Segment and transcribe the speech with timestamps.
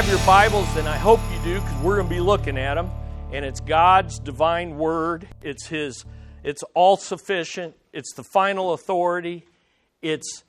[0.00, 2.76] have your Bibles, and I hope you do because we're going to be looking at
[2.76, 2.90] them.
[3.32, 5.28] And it's God's divine word.
[5.42, 6.06] It's His.
[6.42, 7.74] It's all sufficient.
[7.92, 9.44] It's the final authority.
[10.00, 10.42] It's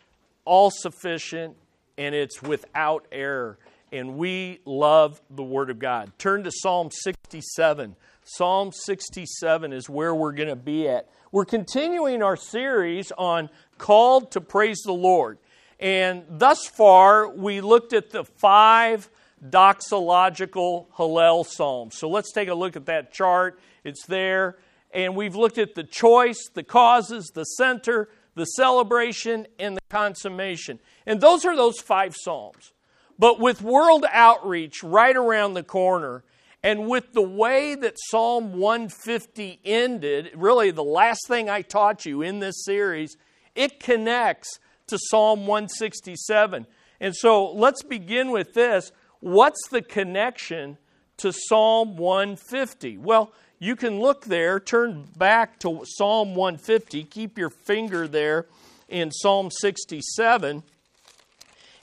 [0.45, 1.57] all sufficient,
[1.97, 3.59] and it's without error.
[3.91, 6.13] And we love the Word of God.
[6.17, 7.97] Turn to Psalm 67.
[8.23, 11.09] Psalm 67 is where we're going to be at.
[11.33, 15.39] We're continuing our series on called to praise the Lord.
[15.77, 19.09] And thus far, we looked at the five
[19.47, 21.97] doxological Hallel psalms.
[21.97, 23.59] So let's take a look at that chart.
[23.83, 24.57] It's there.
[24.93, 30.79] And we've looked at the choice, the causes, the center, the celebration, and the consummation.
[31.05, 32.73] And those are those five psalms.
[33.17, 36.23] But with world outreach right around the corner,
[36.63, 42.21] and with the way that Psalm 150 ended, really the last thing I taught you
[42.21, 43.17] in this series,
[43.55, 46.67] it connects to Psalm 167.
[46.99, 48.91] And so let's begin with this.
[49.21, 50.77] What's the connection
[51.17, 52.97] to Psalm 150?
[52.97, 58.47] Well, you can look there, turn back to Psalm 150, keep your finger there
[58.89, 60.63] in Psalm 67.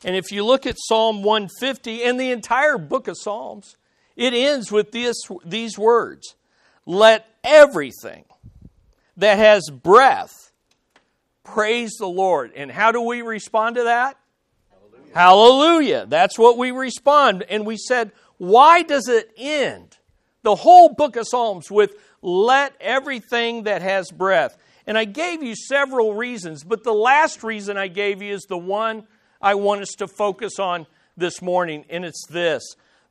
[0.05, 3.77] And if you look at Psalm 150 and the entire book of Psalms,
[4.15, 6.35] it ends with this, these words
[6.85, 8.25] Let everything
[9.17, 10.49] that has breath
[11.49, 12.53] Praise the Lord.
[12.55, 14.19] And how do we respond to that?
[15.15, 16.07] Hallelujah.
[16.07, 17.45] That's what we respond.
[17.49, 19.99] And we said, why does it end?
[20.43, 24.57] The whole book of Psalms with let everything that has breath.
[24.87, 28.59] And I gave you several reasons, but the last reason I gave you is the
[28.59, 29.07] one
[29.41, 32.63] I want us to focus on this morning, and it's this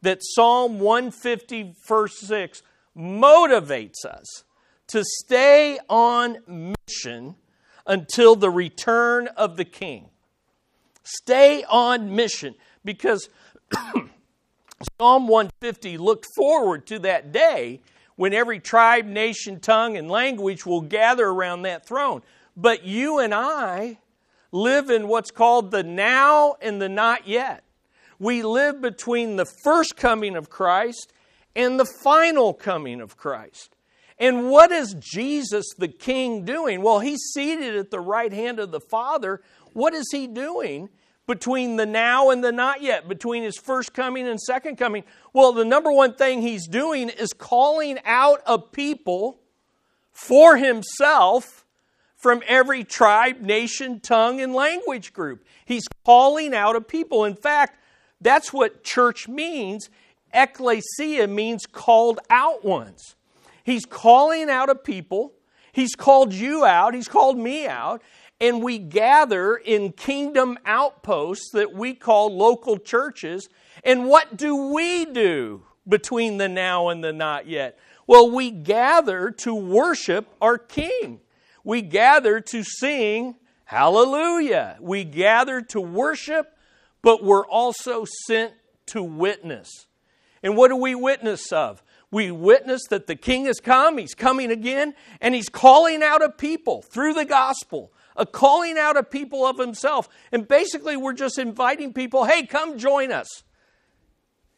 [0.01, 2.61] that Psalm 150, verse 6,
[2.95, 4.43] motivates us
[4.87, 6.37] to stay on
[6.87, 7.35] mission
[7.85, 10.09] until the return of the king.
[11.07, 13.29] Stay on mission because
[14.99, 17.79] Psalm 150 looked forward to that day
[18.17, 22.21] when every tribe, nation, tongue, and language will gather around that throne.
[22.57, 23.99] But you and I
[24.51, 27.63] live in what's called the now and the not yet.
[28.19, 31.13] We live between the first coming of Christ
[31.55, 33.75] and the final coming of Christ.
[34.19, 36.81] And what is Jesus the King doing?
[36.81, 39.41] Well, he's seated at the right hand of the Father.
[39.73, 40.89] What is he doing
[41.27, 45.03] between the now and the not yet, between his first coming and second coming?
[45.33, 49.39] Well, the number one thing he's doing is calling out a people
[50.11, 51.65] for himself
[52.15, 55.45] from every tribe, nation, tongue, and language group.
[55.65, 57.25] He's calling out a people.
[57.25, 57.79] In fact,
[58.19, 59.89] that's what church means.
[60.33, 63.15] Ecclesia means called out ones.
[63.63, 65.33] He's calling out a people.
[65.71, 66.95] He's called you out.
[66.95, 68.01] He's called me out.
[68.39, 73.49] And we gather in kingdom outposts that we call local churches.
[73.83, 77.79] And what do we do between the now and the not yet?
[78.05, 81.19] Well, we gather to worship our King.
[81.63, 84.77] We gather to sing hallelujah.
[84.79, 86.55] We gather to worship,
[87.01, 88.53] but we're also sent
[88.87, 89.87] to witness.
[90.41, 91.83] And what do we witness of?
[92.11, 96.29] we witness that the king has come, he's coming again, and he's calling out a
[96.29, 100.09] people through the gospel, a calling out a people of himself.
[100.31, 103.43] And basically, we're just inviting people hey, come join us.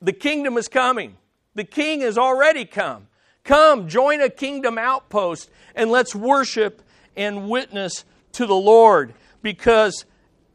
[0.02, 1.18] The kingdom is coming,
[1.56, 3.08] the king has already come.
[3.44, 6.84] Come, join a kingdom outpost, and let's worship
[7.16, 10.06] and witness to the Lord because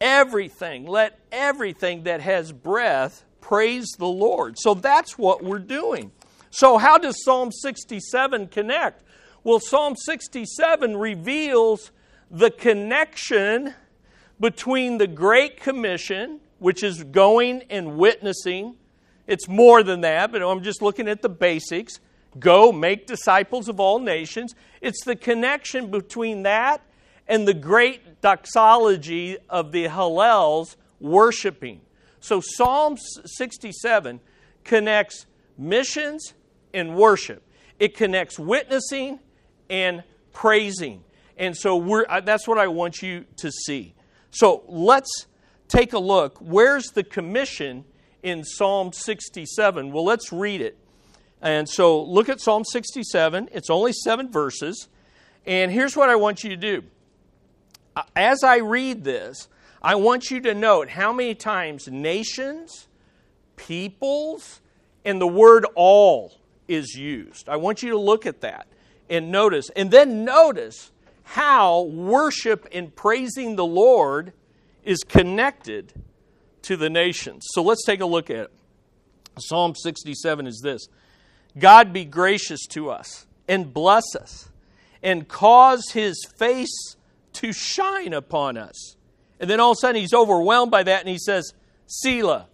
[0.01, 4.59] everything, let everything that has breath praise the Lord.
[4.59, 6.13] So that's what we're doing.
[6.51, 9.03] So, how does Psalm 67 connect?
[9.43, 11.91] Well, Psalm 67 reveals
[12.35, 13.73] the connection
[14.41, 18.75] between the Great Commission, which is going and witnessing.
[19.29, 22.01] It's more than that, but I'm just looking at the basics.
[22.41, 24.57] Go, make disciples of all nations.
[24.81, 26.83] It's the connection between that
[27.29, 31.83] and the great doxology of the Hallels worshiping.
[32.19, 34.21] So Psalm 67
[34.65, 35.27] connects
[35.57, 36.35] missions
[36.73, 37.45] and worship.
[37.79, 39.21] It connects witnessing
[39.71, 40.03] and
[40.33, 41.05] praising.
[41.37, 43.95] And so we're, that's what I want you to see.
[44.31, 45.27] So let's
[45.69, 46.39] take a look.
[46.41, 47.85] Where's the commission
[48.23, 49.93] in Psalm 67?
[49.93, 50.79] Well, let's read it.
[51.41, 53.51] And so look at Psalm 67.
[53.53, 54.89] It's only seven verses.
[55.47, 56.85] And here's what I want you to do.
[57.95, 59.49] Uh, as I read this,
[59.83, 62.89] I want you to note how many times nations,
[63.57, 64.61] peoples,
[65.05, 67.49] and the word all is used.
[67.49, 68.67] I want you to look at that
[69.11, 69.69] and notice.
[69.77, 70.91] And then notice
[71.25, 74.33] how worship and praising the Lord
[74.85, 75.93] is connected
[76.63, 77.45] to the nations.
[77.53, 78.53] So let's take a look at it.
[79.39, 80.87] Psalm 67 is this
[81.59, 84.49] God be gracious to us and bless us
[85.03, 86.97] and cause his face
[87.35, 88.97] to shine upon us.
[89.41, 91.53] And then all of a sudden he's overwhelmed by that and he says,
[91.87, 92.47] Selah,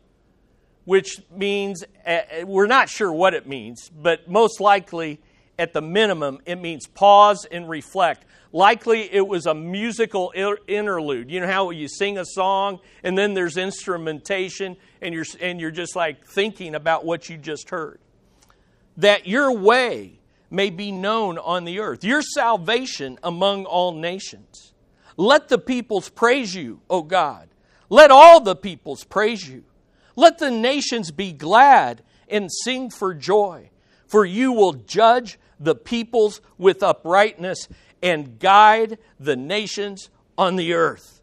[0.84, 5.20] which means, uh, we're not sure what it means, but most likely,
[5.60, 8.24] at the minimum, it means pause and reflect.
[8.52, 10.32] Likely it was a musical
[10.66, 11.30] interlude.
[11.30, 15.70] You know how you sing a song and then there's instrumentation and you're, and you're
[15.70, 18.00] just like thinking about what you just heard.
[18.96, 20.18] That your way
[20.50, 24.72] may be known on the earth, your salvation among all nations.
[25.16, 27.48] Let the peoples praise you, O God.
[27.88, 29.64] Let all the peoples praise you.
[30.16, 33.70] Let the nations be glad and sing for joy,
[34.06, 37.68] for you will judge the peoples with uprightness
[38.02, 41.20] and guide the nations on the earth.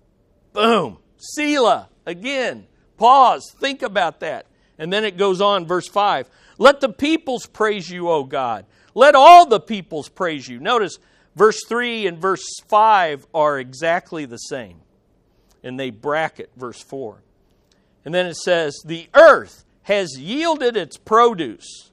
[0.53, 0.99] Boom.
[1.17, 1.89] Selah.
[2.05, 2.67] Again,
[2.97, 4.45] pause, think about that.
[4.77, 6.29] And then it goes on, verse 5.
[6.57, 8.65] Let the peoples praise you, O God.
[8.93, 10.59] Let all the peoples praise you.
[10.59, 10.99] Notice
[11.35, 14.81] verse 3 and verse 5 are exactly the same.
[15.63, 17.21] And they bracket verse 4.
[18.05, 21.91] And then it says, The earth has yielded its produce.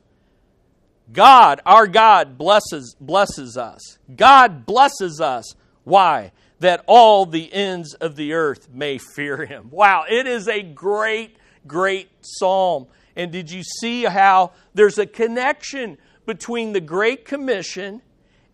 [1.12, 3.98] God, our God, blesses, blesses us.
[4.14, 5.54] God blesses us.
[5.84, 6.32] Why?
[6.60, 9.68] That all the ends of the earth may fear him.
[9.70, 11.36] Wow, it is a great,
[11.66, 12.86] great psalm.
[13.16, 18.02] And did you see how there's a connection between the Great Commission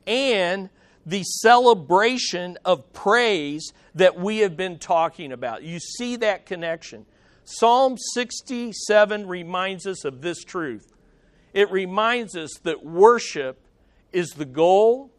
[0.06, 0.70] and
[1.06, 5.62] the celebration of praise that we have been talking about?
[5.62, 7.06] You see that connection.
[7.44, 10.93] Psalm 67 reminds us of this truth.
[11.52, 13.61] It reminds us that worship
[14.12, 15.11] is the goal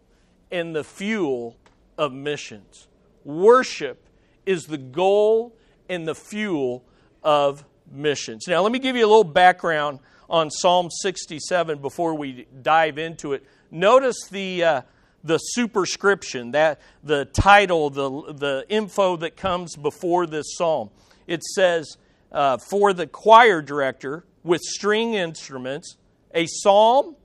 [0.52, 1.58] and the fuel
[1.98, 2.88] of missions.
[3.24, 4.08] Worship
[4.46, 5.56] is the goal
[5.90, 6.84] and the fuel
[7.24, 8.46] of missions.
[8.48, 10.00] Now, let me give you a little background
[10.30, 13.46] on Psalm 67 before we dive into it.
[13.70, 14.82] Notice the, uh,
[15.24, 20.90] the superscription, that, the title, the, the info that comes before this psalm.
[21.28, 21.98] It says,
[22.32, 25.98] uh, for the choir director with string instruments,
[26.34, 27.16] a psalm,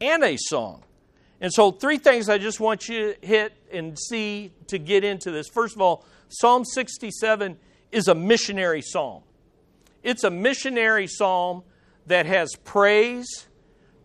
[0.00, 0.82] and a song.
[1.40, 5.30] And so, three things I just want you to hit and see to get into
[5.30, 5.48] this.
[5.48, 7.58] First of all, Psalm 67
[7.92, 9.22] is a missionary psalm.
[10.02, 11.62] It's a missionary psalm
[12.06, 13.46] that has praise,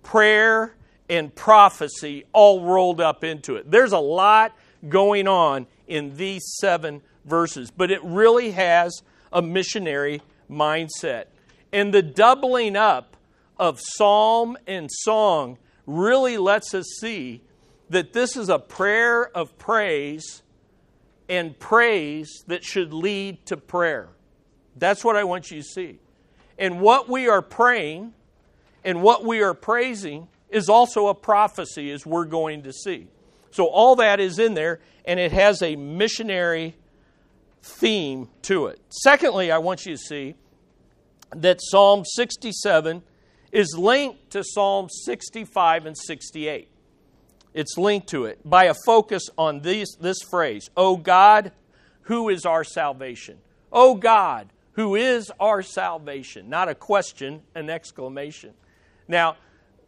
[0.03, 0.75] prayer,
[1.09, 3.69] and prophecy all rolled up into it.
[3.69, 4.55] There's a lot
[4.87, 11.25] going on in these seven verses, but it really has a missionary mindset.
[11.71, 13.10] And the doubling up
[13.61, 17.43] of psalm and song really lets us see
[17.91, 20.41] that this is a prayer of praise
[21.29, 24.09] and praise that should lead to prayer.
[24.75, 25.99] That's what I want you to see.
[26.57, 28.13] And what we are praying
[28.83, 33.07] and what we are praising is also a prophecy, as we're going to see.
[33.51, 36.75] So, all that is in there, and it has a missionary
[37.61, 38.81] theme to it.
[38.89, 40.35] Secondly, I want you to see
[41.35, 43.03] that Psalm 67
[43.51, 46.69] is linked to Psalm 65 and 68.
[47.53, 51.51] It's linked to it by a focus on this, this phrase, O God,
[52.03, 53.37] who is our salvation?
[53.71, 56.49] O God, who is our salvation?
[56.49, 58.53] Not a question, an exclamation.
[59.07, 59.35] Now,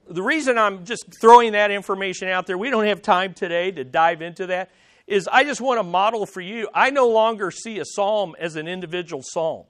[0.10, 3.86] the reason I'm just throwing that information out there, we don't have time today to
[3.86, 4.72] dive into that,
[5.08, 6.70] is I just want to model for you.
[6.74, 9.66] I no longer see a psalm as an individual psalm.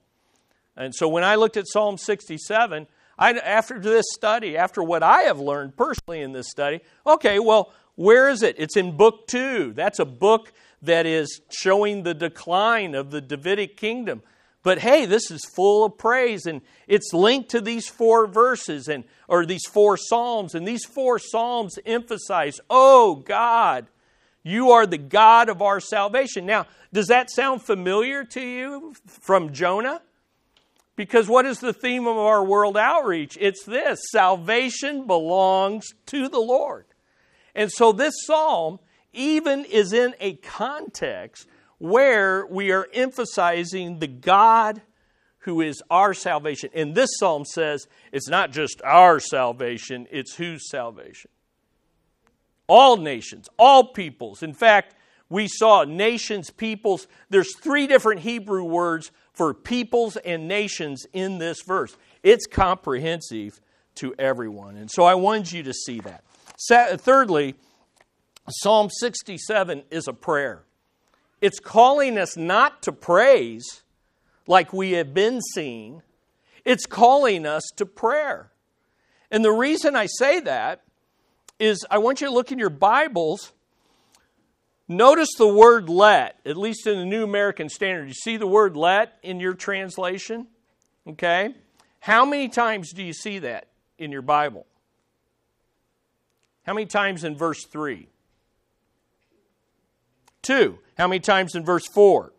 [0.75, 5.23] And so when I looked at Psalm 67, I, after this study, after what I
[5.23, 8.55] have learned personally in this study, okay, well, where is it?
[8.57, 9.73] It's in book two.
[9.73, 10.51] That's a book
[10.81, 14.21] that is showing the decline of the Davidic kingdom.
[14.63, 19.03] But hey, this is full of praise, and it's linked to these four verses and
[19.27, 23.87] or these four psalms, and these four psalms emphasize, "Oh God,
[24.41, 29.51] you are the God of our salvation." Now, does that sound familiar to you from
[29.51, 30.01] Jonah?
[30.95, 33.37] Because what is the theme of our world outreach?
[33.41, 36.85] It's this salvation belongs to the Lord.
[37.55, 38.79] And so this psalm
[39.11, 41.47] even is in a context
[41.79, 44.81] where we are emphasizing the God
[45.39, 46.69] who is our salvation.
[46.73, 51.29] And this psalm says it's not just our salvation, it's whose salvation?
[52.67, 54.41] All nations, all peoples.
[54.41, 54.95] In fact,
[55.33, 57.07] we saw nations, peoples.
[57.31, 61.97] There's three different Hebrew words for peoples and nations in this verse.
[62.21, 63.59] It's comprehensive
[63.95, 64.77] to everyone.
[64.77, 66.23] And so I wanted you to see that.
[67.01, 67.55] Thirdly,
[68.47, 70.65] Psalm 67 is a prayer.
[71.41, 73.81] It's calling us not to praise
[74.45, 76.03] like we have been seeing,
[76.63, 78.51] It's calling us to prayer.
[79.31, 80.83] And the reason I say that
[81.57, 83.51] is I want you to look in your Bibles.
[84.87, 88.07] Notice the word let, at least in the New American Standard.
[88.07, 90.47] You see the word let in your translation?
[91.07, 91.55] Okay?
[91.99, 94.65] How many times do you see that in your Bible?
[96.63, 98.07] How many times in verse 3?
[100.41, 100.79] Two.
[100.97, 102.33] How many times in verse 4?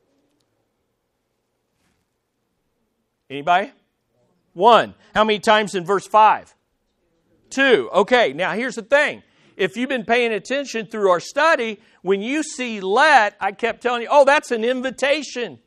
[3.30, 3.72] Anybody?
[4.52, 4.94] One.
[5.14, 6.54] How many times in verse 5?
[7.50, 7.90] Two.
[7.92, 9.22] Okay, now here's the thing.
[9.56, 14.02] If you've been paying attention through our study, when you see let, I kept telling
[14.02, 15.58] you, oh, that's an invitation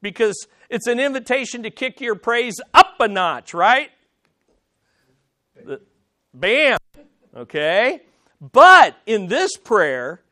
[0.00, 3.90] because it's an invitation to kick your praise up a notch, right?
[6.32, 6.78] Bam.
[7.36, 8.02] Okay?
[8.40, 10.22] But in this prayer,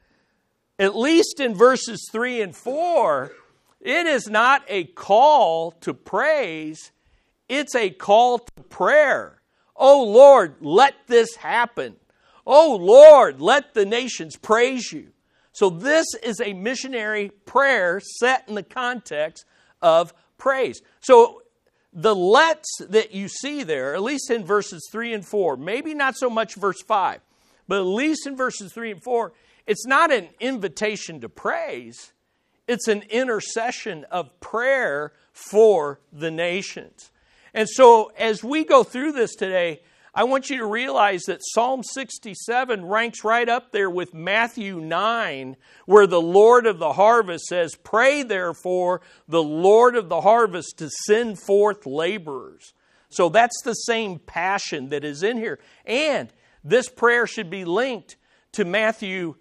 [0.79, 3.33] at least in verses 3 and 4,
[3.81, 6.93] it is not a call to praise,
[7.49, 9.43] it's a call to prayer.
[9.77, 11.97] Oh Lord, let this happen.
[12.47, 15.09] Oh Lord, let the nations praise you.
[15.53, 19.45] So, this is a missionary prayer set in the context
[19.83, 20.81] of praise.
[21.01, 21.43] So,
[21.93, 26.17] the lets that you see there, at least in verses 3 and 4, maybe not
[26.17, 27.21] so much verse 5,
[27.69, 29.33] but at least in verses 3 and 4,
[29.67, 32.13] it's not an invitation to praise,
[32.67, 37.11] it's an intercession of prayer for the nations.
[37.53, 39.83] And so, as we go through this today,
[40.15, 45.57] I want you to realize that Psalm 67 ranks right up there with Matthew 9,
[45.87, 50.91] where the Lord of the harvest says, Pray therefore the Lord of the harvest to
[51.07, 52.75] send forth laborers.
[53.09, 55.59] So that's the same passion that is in here.
[55.87, 56.31] And
[56.63, 58.17] this prayer should be linked
[58.53, 59.37] to Matthew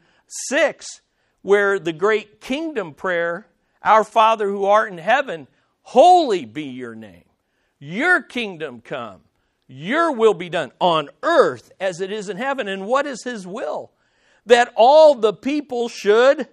[0.47, 1.01] 6,
[1.41, 3.45] where the great kingdom prayer,
[3.83, 5.47] Our Father who art in heaven,
[5.81, 7.25] holy be your name.
[7.77, 9.21] Your kingdom come.
[9.71, 12.67] Your will be done on earth as it is in heaven.
[12.67, 13.91] And what is His will?
[14.45, 16.49] That all the people should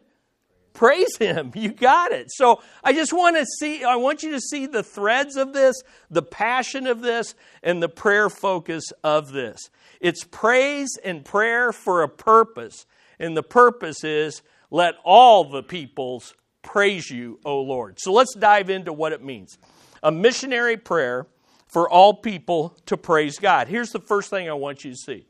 [0.72, 1.50] praise Him.
[1.56, 2.30] You got it.
[2.30, 5.74] So I just want to see, I want you to see the threads of this,
[6.08, 9.68] the passion of this, and the prayer focus of this.
[10.00, 12.86] It's praise and prayer for a purpose.
[13.18, 17.98] And the purpose is let all the peoples praise you, O Lord.
[17.98, 19.58] So let's dive into what it means.
[20.04, 21.26] A missionary prayer
[21.68, 23.68] for all people to praise God.
[23.68, 25.26] Here's the first thing I want you to see.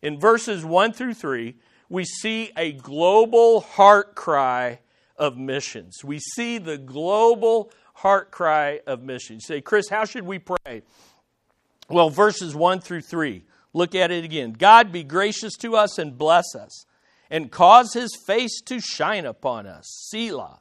[0.00, 1.54] In verses 1 through 3,
[1.88, 4.80] we see a global heart cry
[5.16, 6.02] of missions.
[6.02, 9.44] We see the global heart cry of missions.
[9.46, 10.82] Say, Chris, how should we pray?
[11.88, 13.44] Well, verses 1 through 3,
[13.74, 14.52] look at it again.
[14.52, 16.86] God be gracious to us and bless us,
[17.30, 20.60] and cause his face to shine upon us, Selah,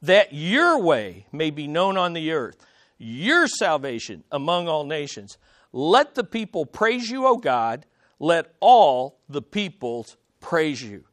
[0.00, 2.64] that your way may be known on the earth
[3.00, 5.38] your salvation among all nations.
[5.72, 7.86] Let the people praise you, O God.
[8.18, 11.04] Let all the peoples praise you.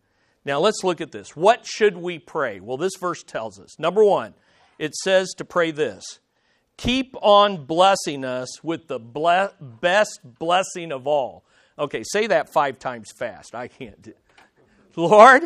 [0.43, 1.35] Now let's look at this.
[1.35, 2.59] What should we pray?
[2.59, 3.79] Well, this verse tells us.
[3.79, 4.33] Number one,
[4.77, 6.19] it says to pray this
[6.75, 11.45] Keep on blessing us with the ble- best blessing of all.
[11.79, 13.55] Okay, say that five times fast.
[13.55, 14.13] I can't do
[14.95, 15.43] Lord,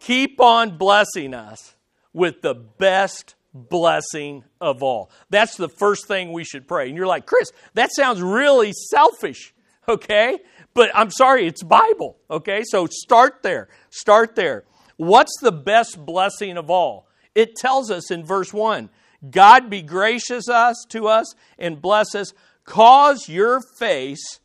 [0.00, 1.76] keep on blessing us
[2.12, 5.10] with the best blessing of all.
[5.30, 6.88] That's the first thing we should pray.
[6.88, 9.54] And you're like, Chris, that sounds really selfish,
[9.88, 10.38] okay?
[10.74, 12.62] But I'm sorry, it's Bible, okay?
[12.64, 13.68] So start there.
[13.90, 14.64] Start there.
[14.96, 17.08] What's the best blessing of all?
[17.34, 18.90] It tells us in verse 1
[19.30, 22.32] God be gracious us to us and bless us,
[22.64, 24.40] cause your face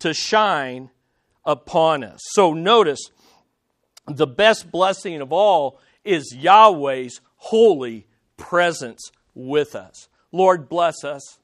[0.00, 0.90] to shine
[1.44, 2.20] upon us.
[2.32, 2.98] So notice
[4.06, 10.08] the best blessing of all is Yahweh's holy presence with us.
[10.32, 11.38] Lord, bless us.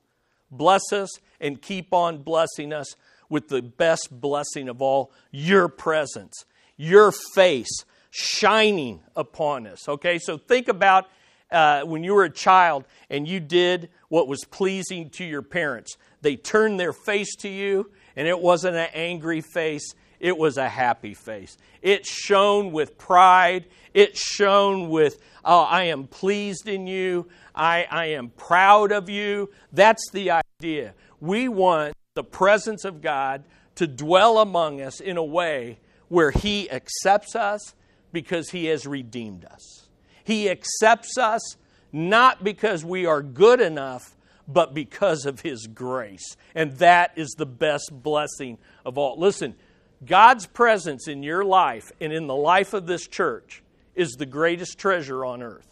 [0.50, 2.94] Bless us and keep on blessing us
[3.28, 6.44] with the best blessing of all your presence,
[6.76, 9.88] your face shining upon us.
[9.88, 11.08] Okay, so think about
[11.50, 15.96] uh, when you were a child and you did what was pleasing to your parents.
[16.20, 20.69] They turned their face to you, and it wasn't an angry face, it was a
[20.69, 21.59] happy face.
[21.83, 23.67] It shone with pride.
[23.93, 27.29] It shone with, oh, I am pleased in you.
[27.55, 29.50] I, I am proud of you.
[29.73, 30.95] That's the idea.
[31.21, 33.43] We want the presence of God
[33.75, 37.75] to dwell among us in a way where He accepts us
[38.12, 39.88] because He has redeemed us.
[40.23, 41.57] He accepts us
[41.91, 46.37] not because we are good enough, but because of His grace.
[46.55, 49.19] And that is the best blessing of all.
[49.19, 49.57] Listen,
[50.04, 53.62] God's presence in your life and in the life of this church
[53.94, 55.66] is the greatest treasure on earth.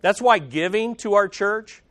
[0.00, 1.82] That's why giving to our church,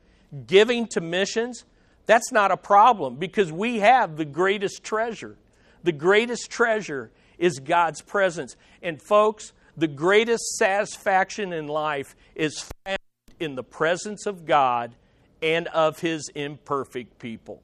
[0.47, 1.65] giving to missions,
[2.05, 5.37] that's not a problem because we have the greatest treasure.
[5.83, 8.55] The greatest treasure is God's presence.
[8.81, 12.97] And folks, the greatest satisfaction in life is found
[13.39, 14.95] in the presence of God
[15.41, 17.61] and of His imperfect people.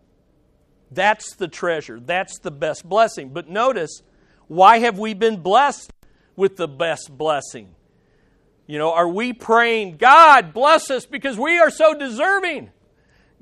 [0.92, 2.00] That's the treasure.
[2.00, 3.30] That's the best blessing.
[3.30, 4.02] But notice,
[4.48, 5.94] why have we been blessed
[6.36, 7.76] with the best blessing?
[8.66, 12.70] You know, are we praying, God, bless us because we are so deserving?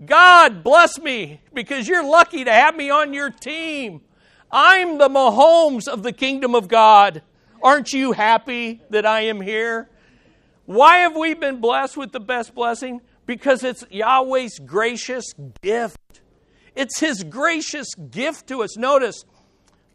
[0.06, 4.02] God, bless me because you're lucky to have me on your team.
[4.52, 7.22] I'm the Mahomes of the kingdom of God.
[7.62, 9.90] Aren't you happy that I am here?
[10.66, 13.02] Why have we been blessed with the best blessing?
[13.26, 15.26] Because it's Yahweh's gracious
[15.62, 15.98] gift.
[16.78, 18.78] It's His gracious gift to us.
[18.78, 19.26] Notice,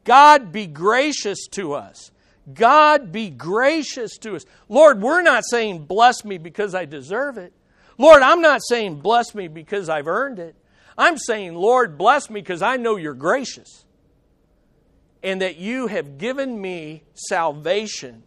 [0.05, 2.11] God be gracious to us.
[2.53, 4.45] God be gracious to us.
[4.69, 7.53] Lord, we're not saying bless me because I deserve it.
[7.99, 10.57] Lord, I'm not saying bless me because I've earned it.
[10.99, 13.85] I'm saying, Lord, bless me because I know you're gracious
[15.23, 18.25] and that you have given me salvation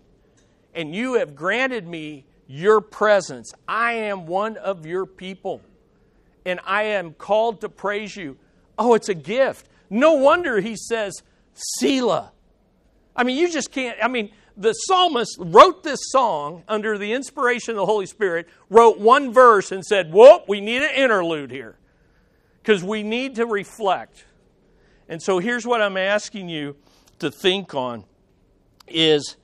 [0.73, 3.53] and you have granted me your presence.
[3.67, 5.61] I am one of your people
[6.45, 8.37] and I am called to praise you.
[8.77, 9.67] Oh, it's a gift.
[9.89, 12.31] No wonder he says, Selah.
[13.15, 13.97] I mean, you just can't.
[14.03, 18.99] I mean, the psalmist wrote this song under the inspiration of the Holy Spirit, wrote
[18.99, 21.77] one verse and said, Whoop, we need an interlude here
[22.61, 24.25] because we need to reflect.
[25.07, 26.75] And so here's what I'm asking you
[27.19, 28.05] to think on
[28.87, 29.37] is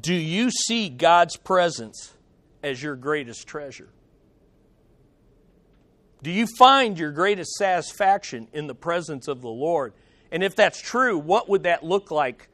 [0.00, 2.14] do you see God's presence
[2.62, 3.88] as your greatest treasure?
[6.22, 9.94] Do you find your greatest satisfaction in the presence of the Lord?
[10.30, 12.48] And if that's true, what would that look like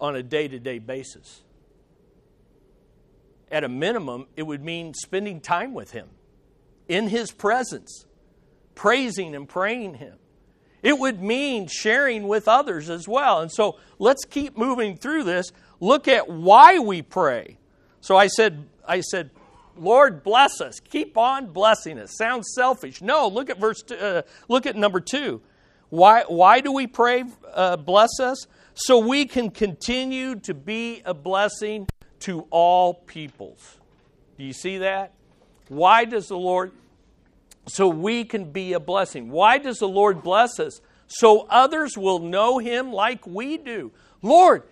[0.00, 1.42] on a day to day basis?
[3.50, 6.08] At a minimum, it would mean spending time with Him
[6.88, 8.04] in His presence,
[8.74, 10.16] praising and praying Him.
[10.82, 13.40] It would mean sharing with others as well.
[13.40, 15.52] And so let's keep moving through this.
[15.80, 17.58] Look at why we pray.
[18.00, 19.30] So I said, I said,
[19.80, 20.78] Lord, bless us.
[20.78, 22.16] Keep on blessing us.
[22.16, 23.00] Sounds selfish.
[23.00, 23.82] No, look at verse.
[23.82, 25.40] Two, uh, look at number two.
[25.88, 26.24] Why?
[26.28, 27.24] Why do we pray?
[27.52, 31.88] Uh, bless us so we can continue to be a blessing
[32.20, 33.78] to all peoples.
[34.36, 35.14] Do you see that?
[35.68, 36.72] Why does the Lord?
[37.66, 39.30] So we can be a blessing.
[39.30, 40.80] Why does the Lord bless us?
[41.06, 43.92] So others will know Him like we do.
[44.20, 44.64] Lord,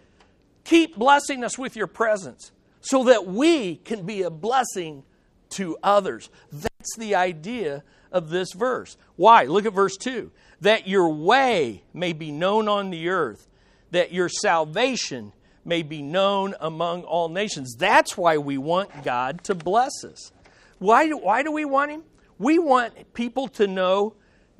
[0.65, 5.05] keep blessing us with your presence so that we can be a blessing
[5.51, 6.31] to others.
[6.53, 8.97] That's the idea of this verse.
[9.17, 9.45] Why?
[9.45, 13.47] Look at verse 2 that your way may be known on the earth,
[13.93, 15.33] that your salvation
[15.65, 17.77] may be known among all nations.
[17.79, 20.33] That's why we want God to bless us.
[20.79, 22.03] Why do, why do we want Him?
[22.39, 24.15] We want people to know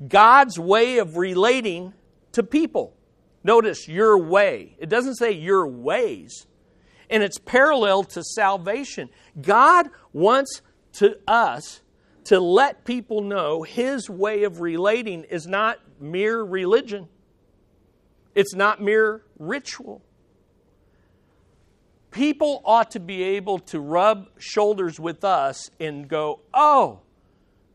[0.07, 1.93] God's way of relating
[2.33, 2.95] to people.
[3.43, 4.75] Notice your way.
[4.77, 6.45] It doesn't say your ways
[7.09, 9.09] and it's parallel to salvation.
[9.41, 10.61] God wants
[10.93, 11.81] to us
[12.25, 17.07] to let people know his way of relating is not mere religion.
[18.35, 20.01] It's not mere ritual.
[22.11, 27.01] People ought to be able to rub shoulders with us and go, "Oh,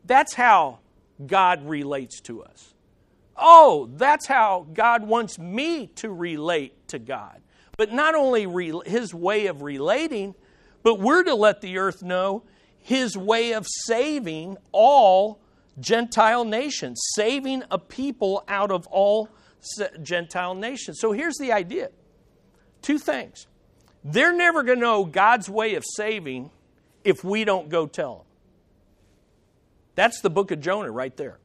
[0.05, 0.81] that's how
[1.25, 2.75] God relates to us."
[3.37, 7.42] Oh, that's how God wants me to relate to God.
[7.77, 10.35] But not only re- his way of relating,
[10.83, 12.45] but we're to let the earth know
[12.81, 15.41] his way of saving all
[15.81, 19.31] Gentile nations, saving a people out of all
[20.03, 20.99] Gentile nations.
[21.01, 21.91] So here's the idea
[22.83, 23.47] two things.
[24.05, 26.51] They're never going to know God's way of saving
[27.03, 28.27] if we don't go tell them.
[29.95, 31.39] That's the book of Jonah right there.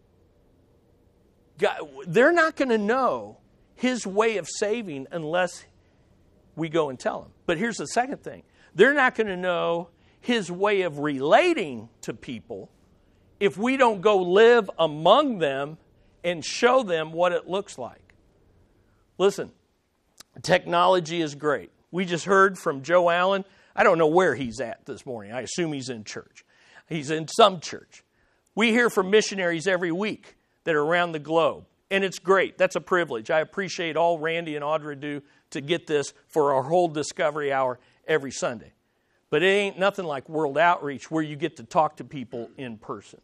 [1.58, 3.38] God, they're not going to know
[3.76, 5.64] his way of saving unless
[6.60, 7.32] we go and tell them.
[7.46, 8.44] But here's the second thing
[8.76, 9.90] they're not going to know
[10.22, 12.70] his way of relating to people
[13.40, 15.78] if we don't go live among them
[16.24, 18.14] and show them what it looks like.
[19.18, 19.52] Listen,
[20.42, 21.72] technology is great.
[21.92, 23.46] We just heard from Joe Allen.
[23.76, 25.32] I don't know where he's at this morning.
[25.32, 26.46] I assume he's in church.
[26.88, 28.04] He's in some church.
[28.56, 32.58] We hear from missionaries every week that are around the globe, and it's great.
[32.58, 33.32] That's a privilege.
[33.32, 35.22] I appreciate all Randy and Audra do
[35.52, 38.74] to get this for our whole discovery hour every Sunday.
[39.30, 42.78] But it ain't nothing like World Outreach where you get to talk to people in
[42.78, 43.22] person,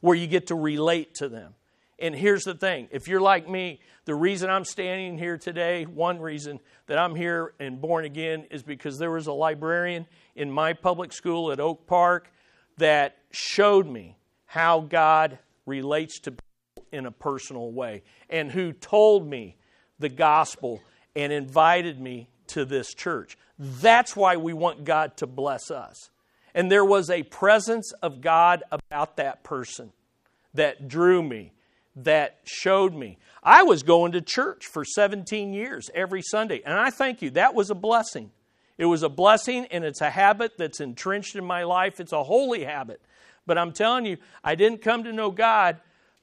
[0.00, 1.54] where you get to relate to them.
[1.98, 6.18] And here's the thing if you're like me, the reason I'm standing here today, one
[6.18, 10.72] reason that I'm here and born again is because there was a librarian in my
[10.72, 12.32] public school at Oak Park
[12.78, 16.49] that showed me how God relates to people
[16.92, 19.56] in a personal way and who told me
[19.98, 20.80] the gospel
[21.14, 23.36] and invited me to this church.
[23.58, 26.10] That's why we want God to bless us.
[26.54, 29.92] And there was a presence of God about that person
[30.54, 31.52] that drew me,
[31.94, 33.18] that showed me.
[33.42, 37.30] I was going to church for 17 years every Sunday, and I thank you.
[37.30, 38.30] That was a blessing.
[38.78, 42.00] It was a blessing, and it's a habit that's entrenched in my life.
[42.00, 43.00] It's a holy habit.
[43.46, 45.80] But I'm telling you, I didn't come to know God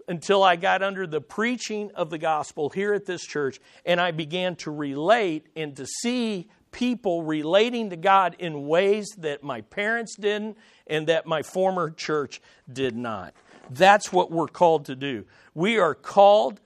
[0.08, 4.12] until I got under the preaching of the gospel here at this church, and I
[4.12, 10.16] began to relate and to see people relating to God in ways that my parents
[10.18, 12.42] didn't and that my former church
[12.72, 13.34] did not.
[13.70, 15.26] That's what we're called to do.
[15.54, 16.62] We are called,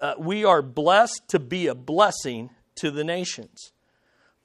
[0.00, 3.72] uh, we are blessed to be a blessing to the nations.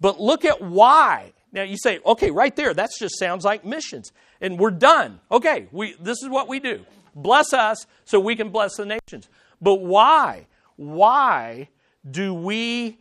[0.01, 1.33] But look at why.
[1.51, 4.11] Now you say, okay, right there, that just sounds like missions.
[4.41, 5.21] And we're done.
[5.31, 6.83] Okay, we, this is what we do.
[7.15, 9.29] Bless us so we can bless the nations.
[9.61, 10.47] But why?
[10.75, 11.69] Why
[12.09, 12.97] do we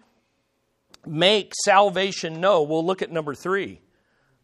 [1.06, 2.62] make salvation know?
[2.62, 3.80] We'll look at number three.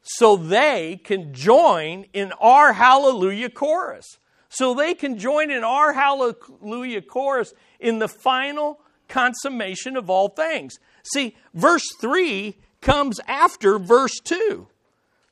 [0.03, 4.19] So they can join in our hallelujah chorus.
[4.49, 10.79] So they can join in our hallelujah chorus in the final consummation of all things.
[11.13, 14.67] See, verse 3 comes after verse 2.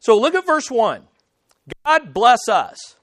[0.01, 1.03] So look at verse 1.
[1.85, 2.96] God bless us.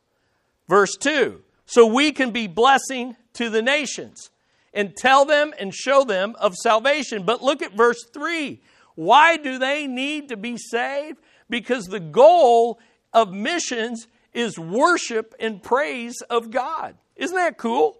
[0.73, 1.39] Verse 2.
[1.67, 4.31] So we can be blessing to the nations
[4.73, 7.25] and tell them and show them of salvation.
[7.27, 8.59] But look at verse 3.
[8.95, 11.19] Why do they need to be saved?
[11.47, 12.79] Because the goal
[13.13, 16.95] of missions is worship and praise of God.
[17.17, 17.99] Isn't that cool?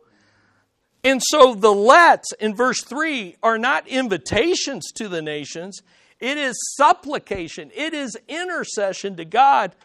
[1.03, 5.83] And so the let's in verse 3 are not invitations to the nations,
[6.19, 9.75] it is supplication, it is intercession to God.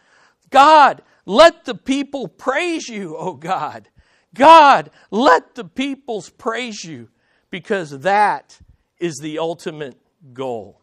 [0.49, 3.87] God, let the people praise you, O God.
[4.33, 7.09] God, let the peoples praise you
[7.51, 8.59] because that
[8.99, 9.95] is the ultimate
[10.33, 10.81] goal.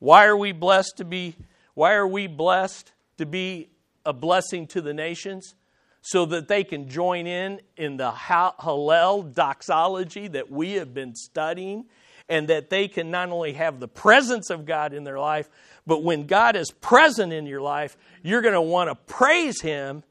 [0.00, 1.36] Why are we blessed to be
[1.74, 3.70] why are we blessed to be
[4.04, 5.54] a blessing to the nations?
[6.00, 11.84] So that they can join in in the Hallel doxology that we have been studying,
[12.28, 15.48] and that they can not only have the presence of God in their life,
[15.86, 20.02] but when God is present in your life, you're going to want to praise Him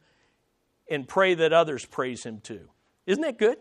[0.89, 2.69] and pray that others praise Him too.
[3.05, 3.57] Isn't that good?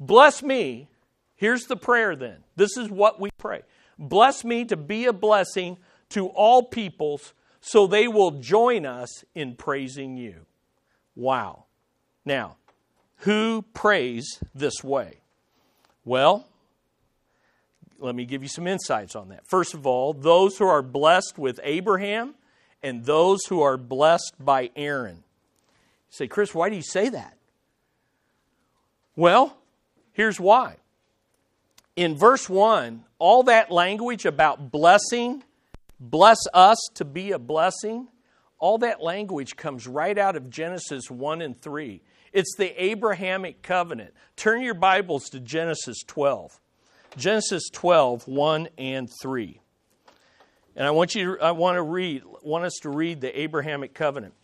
[0.00, 0.88] Bless me.
[1.36, 2.38] Here's the prayer then.
[2.56, 3.62] This is what we pray.
[3.98, 5.78] Bless me to be a blessing
[6.10, 10.46] to all peoples so they will join us in praising you.
[11.14, 11.64] Wow.
[12.24, 12.56] Now,
[13.18, 15.20] who prays this way?
[16.04, 16.46] Well,
[17.98, 19.46] let me give you some insights on that.
[19.46, 22.34] First of all, those who are blessed with Abraham
[22.82, 25.16] and those who are blessed by Aaron.
[25.16, 25.22] You
[26.10, 27.36] say, Chris, why do you say that?
[29.16, 29.56] Well,
[30.12, 30.76] here's why.
[31.96, 35.42] In verse 1, all that language about blessing,
[35.98, 38.08] bless us to be a blessing,
[38.58, 42.02] all that language comes right out of Genesis 1 and 3.
[42.32, 44.12] It's the Abrahamic covenant.
[44.36, 46.60] Turn your Bibles to Genesis 12.
[47.16, 49.60] Genesis 12, 1 and 3.
[50.76, 53.94] And I want you to, I want to read, want us to read the Abrahamic
[53.94, 54.34] covenant.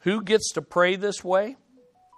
[0.00, 1.56] Who gets to pray this way?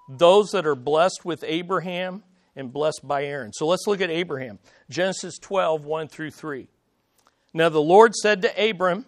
[0.08, 2.22] Those that are blessed with Abraham
[2.56, 3.52] and blessed by Aaron.
[3.52, 4.58] So let's look at Abraham.
[4.88, 6.68] Genesis 12, 1 through 3.
[7.52, 9.04] Now the Lord said to Abram,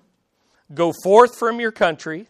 [0.72, 2.28] Go forth from your country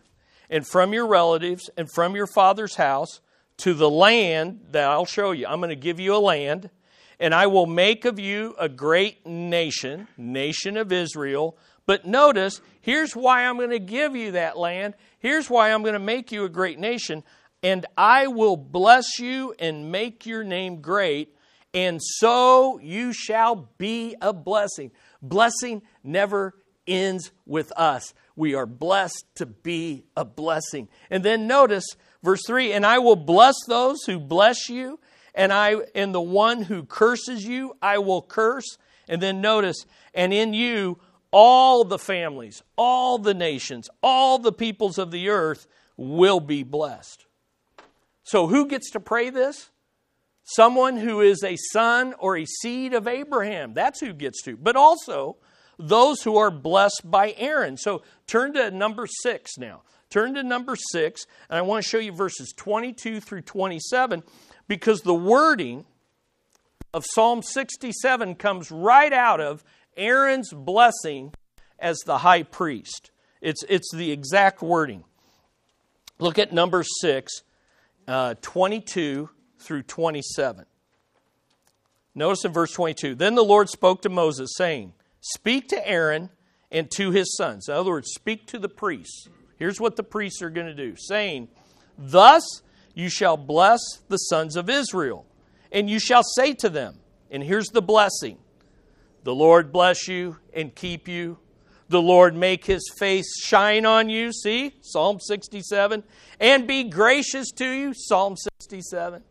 [0.49, 3.21] and from your relatives and from your father's house
[3.61, 5.47] to the land that I'll show you.
[5.47, 6.71] I'm going to give you a land,
[7.19, 11.57] and I will make of you a great nation, nation of Israel.
[11.87, 14.95] But notice, here's why I'm going to give you that land.
[15.19, 17.23] Here's why I'm going to make you a great nation.
[17.63, 21.37] And I will bless you and make your name great,
[21.75, 24.91] and so you shall be a blessing.
[25.21, 26.55] Blessing never
[26.87, 28.15] ends with us.
[28.35, 30.89] We are blessed to be a blessing.
[31.11, 31.85] And then notice,
[32.23, 34.99] Verse 3 And I will bless those who bless you,
[35.35, 38.79] and I and the one who curses you, I will curse.
[39.09, 40.99] And then notice, and in you
[41.33, 47.27] all the families, all the nations, all the peoples of the earth will be blessed.
[48.23, 49.71] So, who gets to pray this?
[50.45, 53.75] Someone who is a son or a seed of Abraham.
[53.75, 54.57] That's who gets to.
[54.57, 55.37] But also,
[55.79, 57.77] those who are blessed by Aaron.
[57.77, 59.83] So, turn to Numbers six now.
[60.11, 64.25] Turn to Numbers six, and I want to show you verses 22 through 27
[64.67, 65.85] because the wording
[66.93, 69.63] of Psalm 67 comes right out of
[69.97, 71.33] Aaron's blessing
[71.79, 73.11] as the high priest.
[73.41, 75.05] It's, it's the exact wording.
[76.19, 77.33] Look at Numbers 6,
[78.09, 80.67] uh, 22 through 27.
[82.15, 86.31] Notice in verse 22 Then the Lord spoke to Moses, saying, Speak to Aaron
[86.71, 87.69] and to his sons.
[87.69, 89.29] In other words, speak to the priests.
[89.61, 91.49] Here's what the priests are going to do saying,
[91.97, 92.43] Thus
[92.95, 95.27] you shall bless the sons of Israel,
[95.71, 96.97] and you shall say to them,
[97.31, 98.39] and here's the blessing
[99.23, 101.39] The Lord bless you and keep you.
[101.91, 104.33] The Lord make his face shine on you.
[104.33, 106.05] See, Psalm 67.
[106.39, 107.93] And be gracious to you.
[107.95, 109.23] Psalm 67.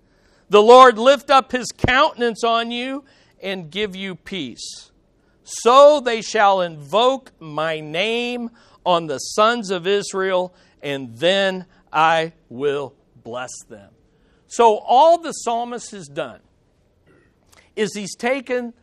[0.49, 3.05] The Lord lift up his countenance on you
[3.41, 4.91] and give you peace.
[5.43, 8.51] So they shall invoke my name
[8.85, 13.91] on the sons of Israel, and then I will bless them.
[14.47, 16.39] So, all the psalmist has done
[17.75, 18.73] is he's taken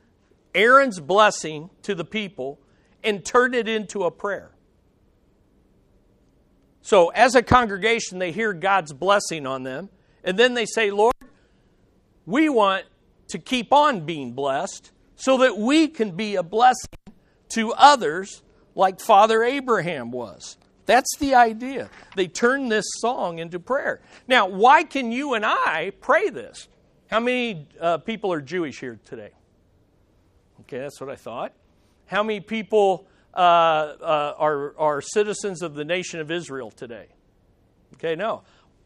[0.55, 2.61] Aaron's blessing to the people
[3.03, 4.53] and turned it into a prayer.
[6.83, 9.89] So, as a congregation, they hear God's blessing on them,
[10.23, 11.15] and then they say, Lord,
[12.27, 12.85] we want
[13.29, 16.87] to keep on being blessed so that we can be a blessing
[17.51, 18.43] to others
[18.77, 20.57] like Father Abraham was.
[20.85, 21.91] That's the idea.
[22.15, 24.01] They turn this song into prayer.
[24.29, 26.69] Now, why can you and I pray this?
[27.11, 29.31] How many uh, people are Jewish here today?
[30.61, 31.53] Okay, that's what I thought.
[32.07, 37.07] How many people uh, uh, are, are citizens of the nation of Israel today?
[37.95, 38.43] Okay, no.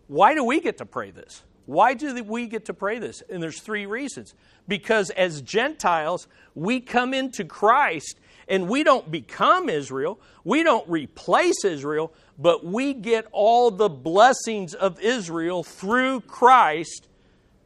[0.07, 1.43] Why do we get to pray this?
[1.67, 3.23] Why do we get to pray this?
[3.29, 4.35] And there's three reasons.
[4.67, 8.19] Because as Gentiles, we come into Christ
[8.51, 14.75] and we don't become Israel, we don't replace Israel, but we get all the blessings
[14.75, 17.07] of Israel through Christ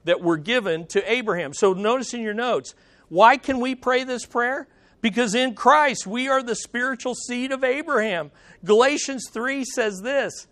[0.05, 1.55] that were given to Abraham.
[1.55, 2.75] So notice in your notes,
[3.09, 4.69] why can we pray this prayer?
[5.01, 8.31] Because in Christ we are the spiritual seed of Abraham.
[8.63, 10.47] Galatians 3 says this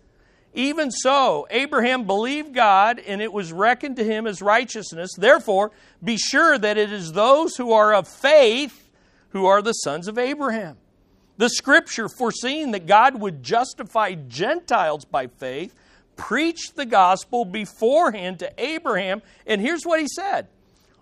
[0.55, 5.09] even so, Abraham believed God, and it was reckoned to him as righteousness.
[5.17, 5.71] Therefore,
[6.03, 8.82] be sure that it is those who are of faith
[9.33, 10.77] who are the sons of Abraham.
[11.37, 15.75] The scripture, foreseeing that God would justify Gentiles by faith,
[16.15, 19.23] preached the gospel beforehand to Abraham.
[19.45, 20.47] And here's what he said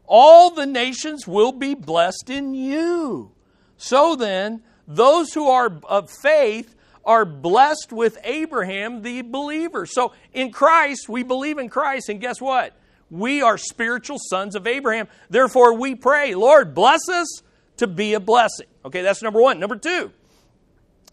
[0.05, 3.31] All the nations will be blessed in you.
[3.77, 9.85] So then, those who are of faith are blessed with Abraham, the believer.
[9.85, 12.77] So in Christ, we believe in Christ, and guess what?
[13.09, 15.07] We are spiritual sons of Abraham.
[15.29, 17.41] Therefore, we pray, Lord, bless us
[17.77, 18.67] to be a blessing.
[18.86, 19.60] Okay, that's number one.
[19.60, 20.12] Number two,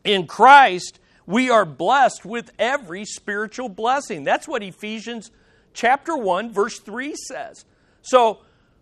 [0.05, 4.25] in Christ, we are blessed with every spiritual blessing.
[4.25, 5.31] That's what Ephesians
[5.75, 7.65] chapter 1, verse 3 says.
[8.03, 8.41] So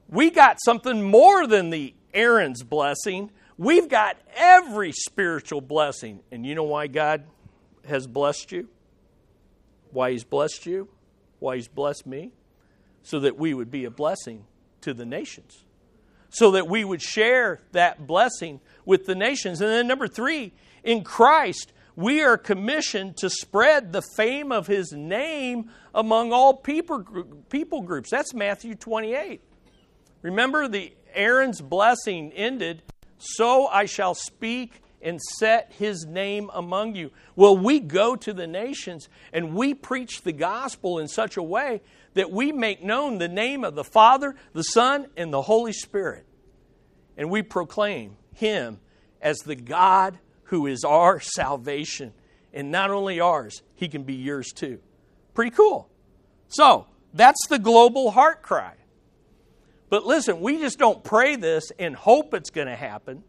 [0.09, 3.31] we got something more than the Aaron's blessing.
[3.59, 6.21] We've got every spiritual blessing.
[6.31, 7.25] And you know why God
[7.89, 8.69] has blessed you?
[9.91, 10.89] Why He's blessed you?
[11.41, 12.33] Why He's blessed me?
[13.03, 14.45] So that we would be a blessing
[14.83, 15.65] to the nations.
[16.37, 19.63] So that we would share that blessing with the nations.
[19.63, 20.53] And then, number three,
[20.85, 27.05] in Christ, we are commissioned to spread the fame of His name among all people,
[27.49, 28.11] people groups.
[28.11, 29.41] That's Matthew 28.
[30.21, 32.83] Remember, the Aaron's blessing ended
[33.19, 37.11] so I shall speak and set his name among you.
[37.35, 41.83] Well, we go to the nations and we preach the gospel in such a way
[42.15, 46.26] that we make known the name of the Father, the Son, and the Holy Spirit.
[47.17, 48.81] And we proclaim him
[49.21, 52.13] as the God who is our salvation.
[52.53, 54.81] And not only ours, he can be yours too.
[55.35, 55.89] Pretty cool.
[56.49, 58.75] So, that's the global heart cry.
[59.89, 63.23] But listen, we just don't pray this and hope it's going to happen.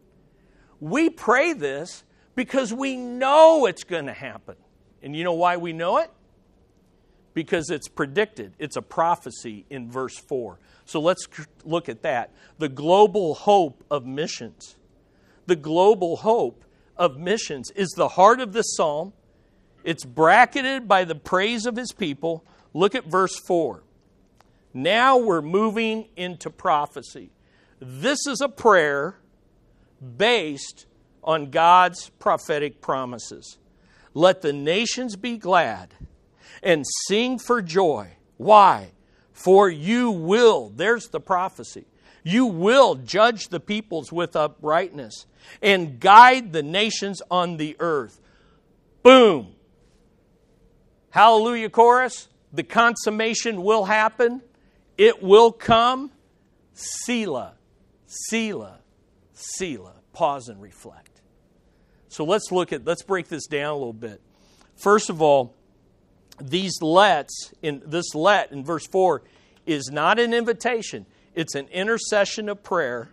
[0.80, 4.56] We pray this because we know it's going to happen.
[5.02, 6.10] And you know why we know it?
[7.38, 8.54] Because it's predicted.
[8.58, 10.58] It's a prophecy in verse 4.
[10.86, 11.24] So let's
[11.64, 12.32] look at that.
[12.58, 14.74] The global hope of missions.
[15.46, 16.64] The global hope
[16.96, 19.12] of missions is the heart of this psalm.
[19.84, 22.44] It's bracketed by the praise of his people.
[22.74, 23.84] Look at verse 4.
[24.74, 27.30] Now we're moving into prophecy.
[27.78, 29.14] This is a prayer
[30.16, 30.86] based
[31.22, 33.58] on God's prophetic promises.
[34.12, 35.94] Let the nations be glad
[36.62, 38.16] and sing for joy.
[38.36, 38.90] Why?
[39.32, 41.86] For you will, there's the prophecy,
[42.24, 45.26] you will judge the peoples with uprightness
[45.62, 48.20] and guide the nations on the earth.
[49.02, 49.54] Boom.
[51.10, 52.28] Hallelujah chorus.
[52.52, 54.42] The consummation will happen.
[54.96, 56.10] It will come.
[56.74, 57.54] Selah,
[58.06, 58.78] Selah,
[59.32, 59.94] Selah.
[60.12, 61.20] Pause and reflect.
[62.08, 64.20] So let's look at, let's break this down a little bit.
[64.76, 65.54] First of all,
[66.40, 69.22] these lets in this let in verse 4
[69.66, 73.08] is not an invitation, it's an intercession of prayer.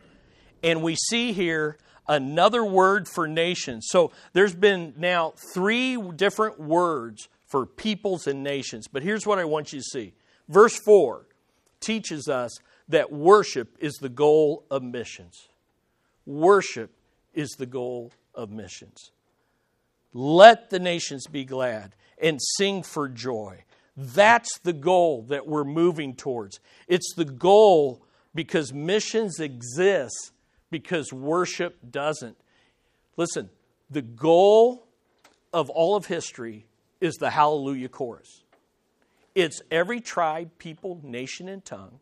[0.63, 3.87] And we see here another word for nations.
[3.89, 8.87] So there's been now three different words for peoples and nations.
[8.87, 10.13] But here's what I want you to see.
[10.47, 11.25] Verse 4
[11.79, 12.57] teaches us
[12.89, 15.49] that worship is the goal of missions.
[16.25, 16.91] Worship
[17.33, 19.11] is the goal of missions.
[20.13, 23.63] Let the nations be glad and sing for joy.
[23.97, 26.59] That's the goal that we're moving towards.
[26.87, 30.31] It's the goal because missions exist
[30.69, 32.37] because worship doesn't.
[33.15, 33.49] Listen,
[33.89, 34.85] the goal
[35.53, 36.65] of all of history
[36.99, 38.43] is the Hallelujah Chorus.
[39.33, 41.99] It's every tribe, people, nation, and tongue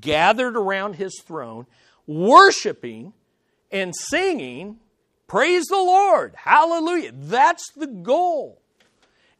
[0.00, 1.66] gathered around his throne,
[2.06, 3.12] worshiping
[3.70, 4.78] and singing,
[5.26, 7.12] Praise the Lord, Hallelujah.
[7.14, 8.61] That's the goal.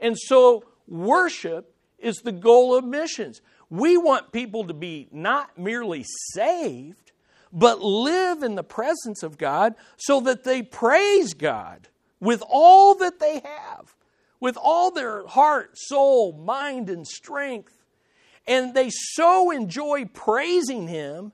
[0.02, 3.40] And so, worship is the goal of missions.
[3.70, 7.12] We want people to be not merely saved,
[7.52, 11.88] but live in the presence of God so that they praise God
[12.20, 13.94] with all that they have,
[14.40, 17.78] with all their heart, soul, mind, and strength.
[18.46, 21.32] And they so enjoy praising Him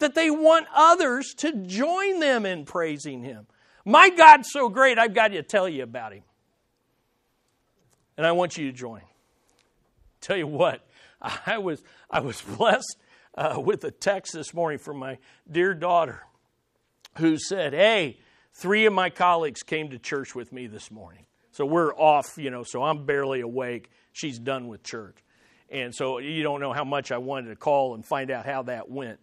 [0.00, 3.46] that they want others to join them in praising Him.
[3.84, 6.24] My God's so great, I've got to tell you about Him
[8.18, 9.00] and I want you to join.
[10.20, 10.84] Tell you what,
[11.22, 12.98] I was I was blessed
[13.34, 15.18] uh, with a text this morning from my
[15.50, 16.26] dear daughter,
[17.16, 18.18] who said, "Hey,
[18.52, 22.36] three of my colleagues came to church with me this morning, so we're off.
[22.36, 23.90] You know, so I'm barely awake.
[24.12, 25.16] She's done with church,
[25.70, 28.64] and so you don't know how much I wanted to call and find out how
[28.64, 29.20] that went.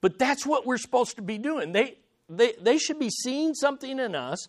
[0.00, 1.70] But that's what we're supposed to be doing.
[1.70, 4.48] They they they should be seeing something in us."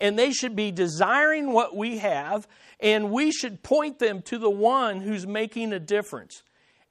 [0.00, 2.46] And they should be desiring what we have,
[2.80, 6.42] and we should point them to the one who's making a difference.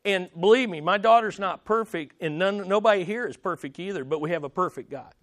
[0.05, 4.19] And believe me, my daughter's not perfect, and none, nobody here is perfect either, but
[4.21, 5.13] we have a perfect God.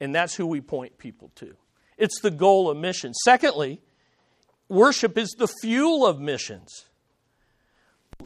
[0.00, 1.56] And that's who we point people to.
[1.96, 3.14] It's the goal of mission.
[3.14, 3.80] Secondly,
[4.68, 6.86] worship is the fuel of missions.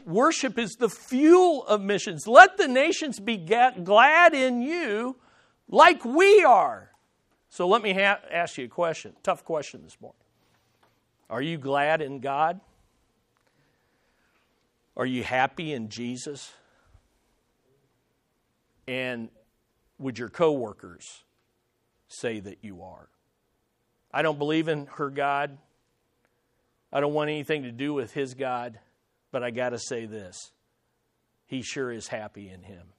[0.05, 2.27] Worship is the fuel of missions.
[2.27, 5.17] Let the nations be glad in you
[5.69, 6.92] like we are.
[7.53, 10.17] So let me ha- ask you a question, tough question this morning.
[11.29, 12.59] Are you glad in God?
[14.97, 16.51] Are you happy in Jesus?
[18.89, 19.29] And
[19.99, 21.25] would your coworkers
[22.09, 23.11] say that you are?
[24.15, 25.59] I don't believe in her God.
[26.91, 28.79] I don't want anything to do with his God,
[29.31, 30.53] but I got to say this.
[31.45, 32.95] He sure is happy in him.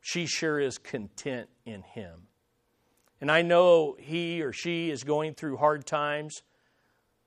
[0.00, 2.26] She sure is content in him.
[3.20, 6.42] And I know he or she is going through hard times,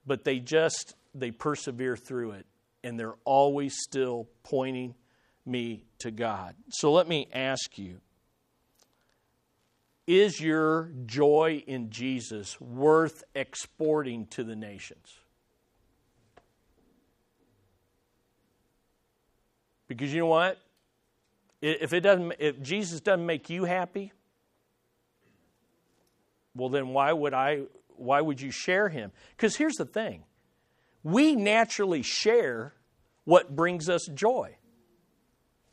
[0.06, 2.45] but they just they persevere through it
[2.84, 4.95] and they're always still pointing
[5.45, 6.56] me to God.
[6.69, 7.99] So let me ask you
[10.06, 15.17] is your joy in Jesus worth exporting to the nations?
[19.88, 20.60] Because you know what?
[21.62, 24.12] If it doesn't if Jesus doesn't make you happy,
[26.55, 27.63] well then why would I
[27.95, 29.11] why would you share him?
[29.35, 30.23] Because here's the thing.
[31.03, 32.73] We naturally share
[33.25, 34.57] what brings us joy.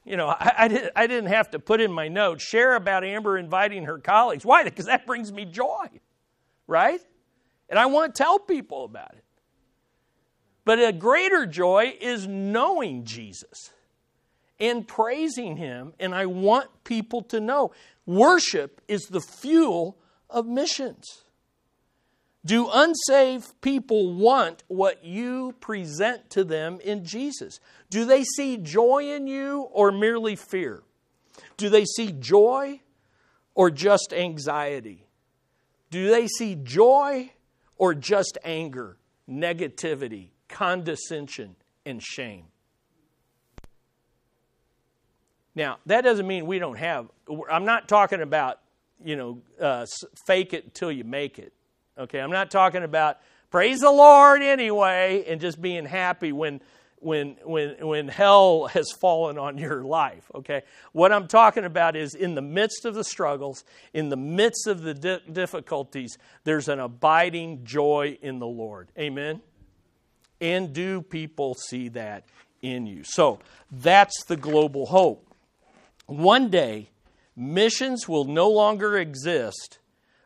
[0.05, 3.05] You know, I, I, did, I didn't have to put in my notes, share about
[3.05, 4.45] Amber inviting her colleagues.
[4.45, 4.65] Why?
[4.65, 5.87] Because that brings me joy,
[6.67, 7.01] right?
[7.69, 9.25] And I want to tell people about it.
[10.65, 13.71] But a greater joy is knowing Jesus
[14.59, 17.73] and praising Him, and I want people to know.
[18.07, 19.97] Worship is the fuel
[20.33, 21.25] of missions?
[22.45, 27.61] Do unsaved people want what you present to them in Jesus?
[27.91, 30.83] Do they see joy in you or merely fear?
[31.59, 32.81] Do they see joy
[33.55, 35.07] or just anxiety?
[35.91, 37.33] Do they see joy
[37.77, 38.97] or just anger,
[39.29, 42.47] negativity, condescension, and shame?
[45.55, 47.11] Now, that doesn't mean we don't have,
[47.51, 48.61] I'm not talking about
[49.05, 49.87] you know, uh,
[50.27, 51.53] fake it until you make it.
[51.99, 53.19] Okay, I'm not talking about
[53.51, 56.61] praise the Lord anyway and just being happy when
[57.01, 60.63] when when when hell has fallen on your life okay?
[60.93, 64.83] What i'm talking about is in the midst of the struggles in the midst of
[64.83, 68.89] the di- difficulties there's an abiding joy in the lord.
[68.99, 69.41] Amen?
[70.41, 72.25] And do people see that
[72.63, 73.03] in you?
[73.05, 73.41] So
[73.71, 75.27] that's the global hope.
[76.07, 76.91] One day
[77.41, 79.79] Missions will no longer exist,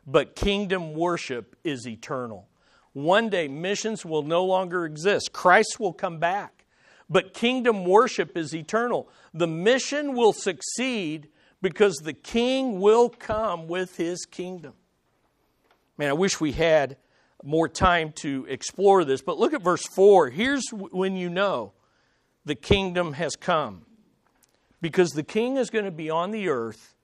[0.05, 2.49] but kingdom worship is eternal.
[2.91, 5.31] One day, missions will no longer exist.
[5.31, 6.65] Christ will come back.
[7.09, 9.07] But kingdom worship is eternal.
[9.33, 11.29] The mission will succeed
[11.61, 14.73] because the king will come with his kingdom.
[15.97, 16.97] Man, I wish we had
[17.45, 20.31] more time to explore this, but look at verse 4.
[20.31, 21.71] Here's when you know
[22.43, 23.85] the kingdom has come.
[24.81, 26.94] Because the king is going to be on the earth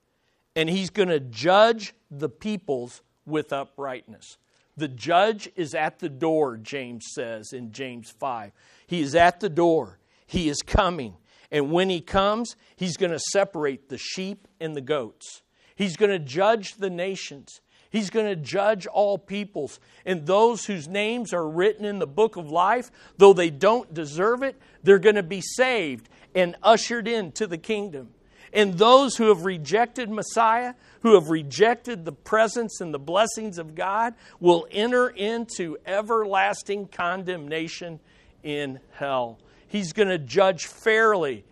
[0.54, 4.36] and he's going to judge the peoples with uprightness.
[4.76, 8.52] The judge is at the door, James says in James 5.
[8.86, 9.98] He is at the door.
[10.26, 11.16] He is coming.
[11.50, 15.42] And when he comes, he's going to separate the sheep and the goats.
[15.76, 17.60] He's going to judge the nations.
[17.90, 19.78] He's going to judge all peoples.
[20.06, 24.42] And those whose names are written in the book of life, though they don't deserve
[24.42, 28.14] it, they're going to be saved and ushered into the kingdom.
[28.52, 33.74] And those who have rejected Messiah, who have rejected the presence and the blessings of
[33.74, 37.98] God, will enter into everlasting condemnation
[38.42, 39.38] in hell.
[39.68, 41.44] He's going to judge fairly.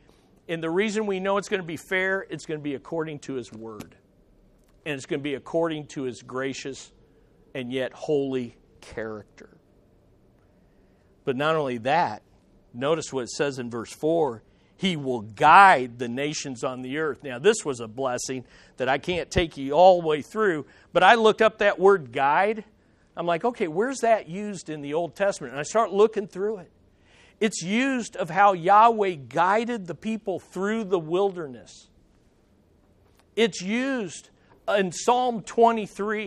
[0.46, 3.20] And the reason we know it's going to be fair, it's going to be according
[3.20, 3.94] to His word.
[4.84, 6.92] And it's going to be according to His gracious
[7.54, 9.48] and yet holy character.
[11.24, 12.22] But not only that,
[12.74, 14.42] notice what it says in verse 4
[14.80, 17.22] he will guide the nations on the earth.
[17.22, 18.46] Now, this was a blessing
[18.78, 20.64] that I can't take you all the way through,
[20.94, 22.64] but I looked up that word guide.
[23.14, 25.52] I'm like, okay, where's that used in the Old Testament?
[25.52, 26.70] And I start looking through it.
[27.40, 31.88] It's used of how Yahweh guided the people through the wilderness.
[33.36, 34.30] It's used
[34.66, 36.26] in Psalm 23,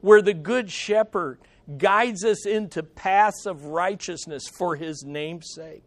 [0.00, 1.40] where the Good Shepherd
[1.76, 5.84] guides us into paths of righteousness for his name's sake.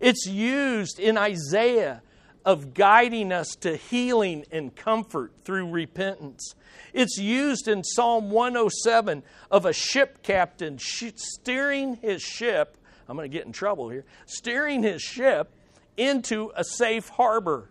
[0.00, 2.02] It's used in Isaiah
[2.44, 6.54] of guiding us to healing and comfort through repentance.
[6.92, 12.78] It's used in Psalm 107 of a ship captain steering his ship,
[13.08, 15.52] I'm going to get in trouble here, steering his ship
[15.96, 17.70] into a safe harbor.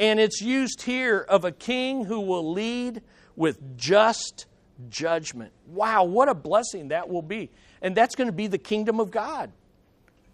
[0.00, 3.02] And it's used here of a king who will lead
[3.36, 4.46] with just
[4.88, 5.52] judgment.
[5.66, 7.50] Wow, what a blessing that will be.
[7.80, 9.52] And that's going to be the kingdom of God.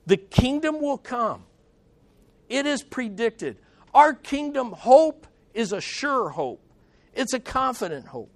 [0.07, 1.45] The kingdom will come.
[2.49, 3.59] It is predicted.
[3.95, 6.61] Our kingdom hope is a sure hope,
[7.15, 8.31] it's a confident hope.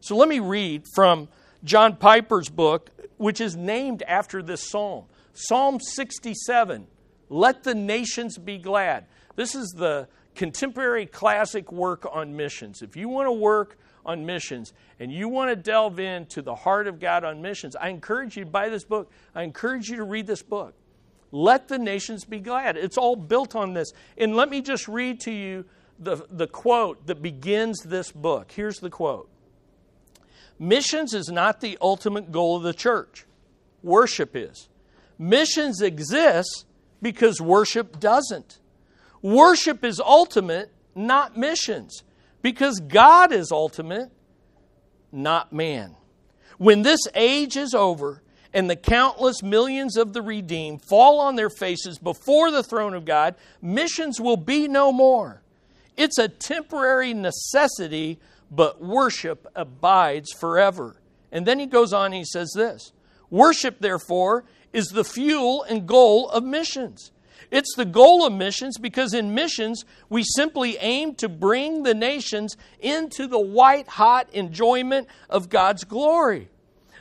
[0.00, 1.28] So let me read from
[1.64, 6.86] John Piper's book, which is named after this psalm Psalm 67
[7.28, 9.06] Let the nations be glad.
[9.36, 12.82] This is the contemporary classic work on missions.
[12.82, 16.86] If you want to work on missions and you want to delve into the heart
[16.86, 19.10] of God on missions, I encourage you to buy this book.
[19.34, 20.74] I encourage you to read this book.
[21.30, 22.76] Let the nations be glad.
[22.76, 23.92] It's all built on this.
[24.16, 25.64] And let me just read to you
[25.98, 28.52] the, the quote that begins this book.
[28.52, 29.28] Here's the quote
[30.58, 33.26] Missions is not the ultimate goal of the church,
[33.82, 34.68] worship is.
[35.18, 36.64] Missions exists
[37.02, 38.58] because worship doesn't.
[39.20, 42.04] Worship is ultimate, not missions,
[42.42, 44.10] because God is ultimate,
[45.12, 45.96] not man.
[46.58, 48.22] When this age is over,
[48.52, 53.04] and the countless millions of the redeemed fall on their faces before the throne of
[53.04, 55.42] God, missions will be no more.
[55.96, 58.18] It's a temporary necessity,
[58.50, 60.96] but worship abides forever.
[61.30, 62.92] And then he goes on, he says this
[63.30, 67.12] Worship, therefore, is the fuel and goal of missions.
[67.50, 72.56] It's the goal of missions because in missions, we simply aim to bring the nations
[72.80, 76.48] into the white hot enjoyment of God's glory.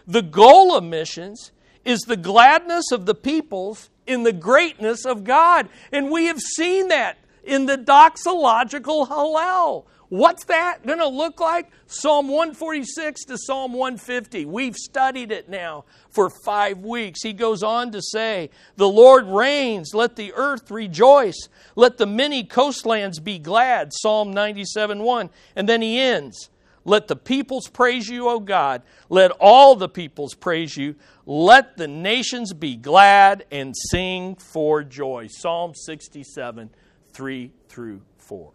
[0.07, 1.51] The goal of missions
[1.83, 5.67] is the gladness of the peoples in the greatness of God.
[5.91, 7.17] And we have seen that
[7.47, 9.85] in the doxological Hallel.
[10.09, 11.69] What's that going to look like?
[11.87, 14.45] Psalm 146 to Psalm 150.
[14.45, 17.21] We've studied it now for five weeks.
[17.23, 22.45] He goes on to say, The Lord reigns, let the earth rejoice, let the many
[22.45, 23.91] coastlands be glad.
[23.91, 25.29] Psalm 97 1.
[25.57, 26.49] And then he ends,
[26.87, 28.81] let the peoples praise you, O God.
[29.09, 30.95] Let all the peoples praise you.
[31.25, 35.27] Let the nations be glad and sing for joy.
[35.29, 36.69] Psalm 67,
[37.17, 38.51] 3 through 4.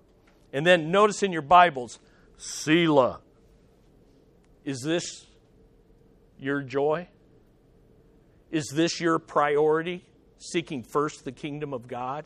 [0.53, 1.99] And then notice in your Bibles,
[2.37, 3.19] Selah.
[4.65, 5.27] Is this
[6.39, 7.09] your joy?
[8.53, 10.05] Is this your priority?
[10.39, 12.25] Seeking first the kingdom of God?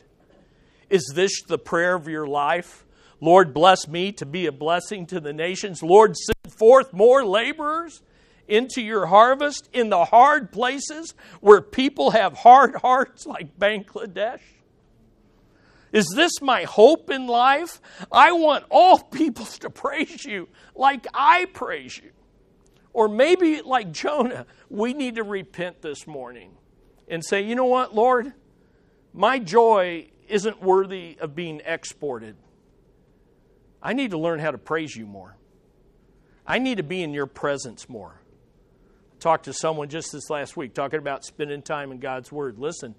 [0.91, 2.85] Is this the prayer of your life?
[3.19, 5.81] Lord, bless me to be a blessing to the nations.
[5.81, 8.03] Lord, send forth more laborers
[8.47, 14.41] into your harvest in the hard places where people have hard hearts like Bangladesh?
[15.91, 17.81] Is this my hope in life?
[18.11, 22.11] I want all peoples to praise you like I praise you.
[22.93, 26.57] Or maybe, like Jonah, we need to repent this morning
[27.07, 28.33] and say, you know what, Lord,
[29.13, 32.35] my joy isn't worthy of being exported.
[33.81, 35.37] I need to learn how to praise you more.
[36.45, 38.19] I need to be in your presence more.
[39.13, 42.57] I talked to someone just this last week talking about spending time in God's Word.
[42.57, 42.95] Listen,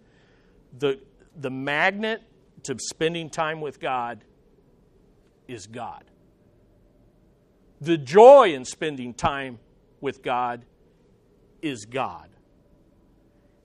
[0.78, 1.00] the,
[1.36, 2.22] the magnet
[2.64, 4.24] to spending time with God
[5.46, 6.04] is God.
[7.80, 9.58] The joy in spending time
[10.00, 10.64] with God
[11.62, 12.28] is God.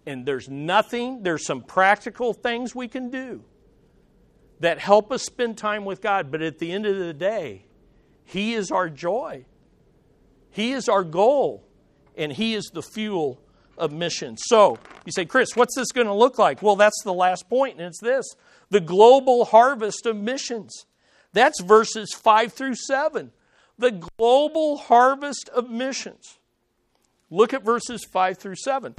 [0.05, 3.43] And there's nothing, there's some practical things we can do
[4.59, 7.65] that help us spend time with God, but at the end of the day,
[8.23, 9.45] He is our joy.
[10.51, 11.65] He is our goal,
[12.15, 13.42] and He is the fuel
[13.77, 14.37] of mission.
[14.37, 16.61] So, you say, Chris, what's this going to look like?
[16.61, 18.25] Well, that's the last point, and it's this
[18.69, 20.85] the global harvest of missions.
[21.33, 23.31] That's verses 5 through 7.
[23.77, 26.37] The global harvest of missions.
[27.29, 28.95] Look at verses 5 through 7.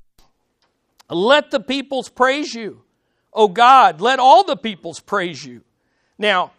[1.08, 2.82] Let the peoples praise you.
[3.32, 5.62] O God, let all the peoples praise you.
[6.18, 6.52] Now,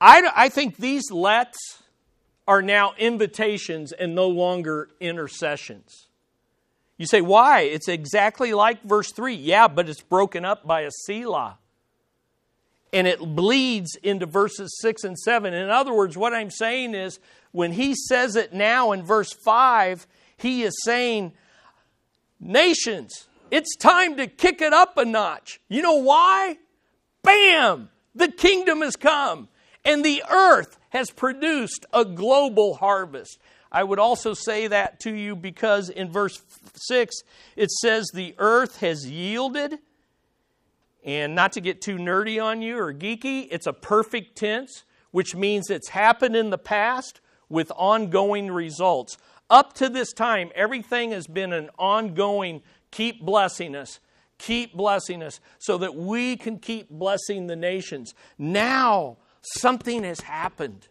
[0.00, 1.79] I, I think these lets
[2.50, 6.08] are now invitations and no longer intercessions.
[6.96, 7.60] You say, why?
[7.60, 9.36] It's exactly like verse 3.
[9.36, 11.58] Yeah, but it's broken up by a Selah.
[12.92, 15.54] And it bleeds into verses 6 and 7.
[15.54, 17.20] In other words, what I'm saying is
[17.52, 21.32] when he says it now in verse 5, he is saying,
[22.40, 25.60] Nations, it's time to kick it up a notch.
[25.68, 26.58] You know why?
[27.22, 27.90] Bam!
[28.16, 29.46] The kingdom has come,
[29.84, 33.38] and the earth has produced a global harvest.
[33.72, 36.42] I would also say that to you because in verse
[36.74, 37.16] 6
[37.56, 39.78] it says, The earth has yielded.
[41.02, 45.34] And not to get too nerdy on you or geeky, it's a perfect tense, which
[45.34, 49.16] means it's happened in the past with ongoing results.
[49.48, 53.98] Up to this time, everything has been an ongoing keep blessing us,
[54.38, 58.14] keep blessing us, so that we can keep blessing the nations.
[58.38, 60.88] Now, something has happened.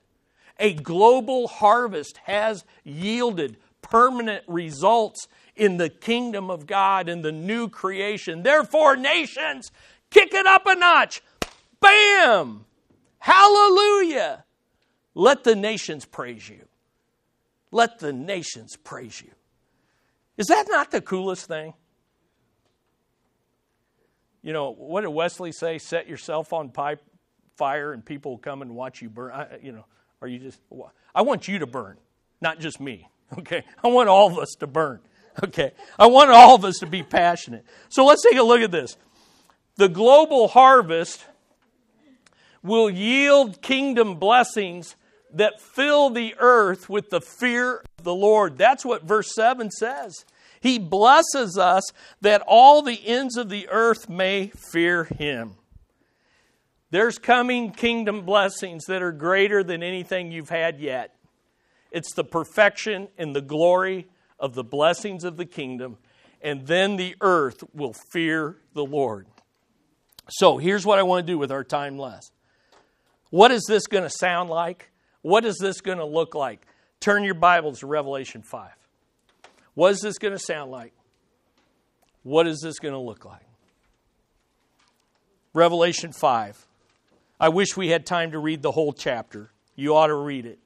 [0.60, 7.70] A global harvest has yielded permanent results in the kingdom of God in the new
[7.70, 8.44] creation.
[8.44, 9.72] Therefore, nations,
[10.10, 11.22] kick it up a notch.
[11.80, 12.66] Bam!
[13.20, 14.46] Hallelujah!
[15.14, 16.66] Let the nations praise you.
[17.72, 19.32] Let the nations praise you.
[20.38, 21.74] Is that not the coolest thing?
[24.42, 25.78] You know, what did Wesley say?
[25.78, 27.04] Set yourself on pipe,
[27.60, 29.32] fire and people come and watch you burn.
[29.34, 29.86] I, you know,
[30.22, 30.60] are you just,
[31.14, 31.98] I want you to burn,
[32.42, 33.08] not just me,
[33.38, 33.64] okay?
[33.84, 35.02] I want all of us to burn,
[35.44, 35.74] okay?
[36.00, 37.66] I want all of us to be passionate.
[37.90, 38.98] So let's take a look at this.
[39.76, 41.26] The global harvest
[42.64, 44.96] will yield kingdom blessings
[45.34, 48.58] that fill the earth with the fear of the Lord.
[48.58, 50.26] That's what verse 7 says.
[50.60, 51.84] He blesses us
[52.22, 55.56] that all the ends of the earth may fear him.
[56.92, 61.16] There's coming kingdom blessings that are greater than anything you've had yet.
[61.92, 64.08] It's the perfection and the glory
[64.40, 65.98] of the blessings of the kingdom,
[66.42, 69.28] and then the earth will fear the Lord.
[70.30, 72.32] So here's what I want to do with our time left.
[73.30, 74.92] What is this going to sound like?
[75.22, 76.66] What is this going to look like?
[77.00, 78.72] Turn your Bibles to Revelation 5.
[79.74, 80.94] What is this going to sound like?
[82.24, 83.46] What is this going to look like?
[85.54, 86.66] Revelation 5.
[87.40, 89.52] I wish we had time to read the whole chapter.
[89.76, 90.60] You ought to read it.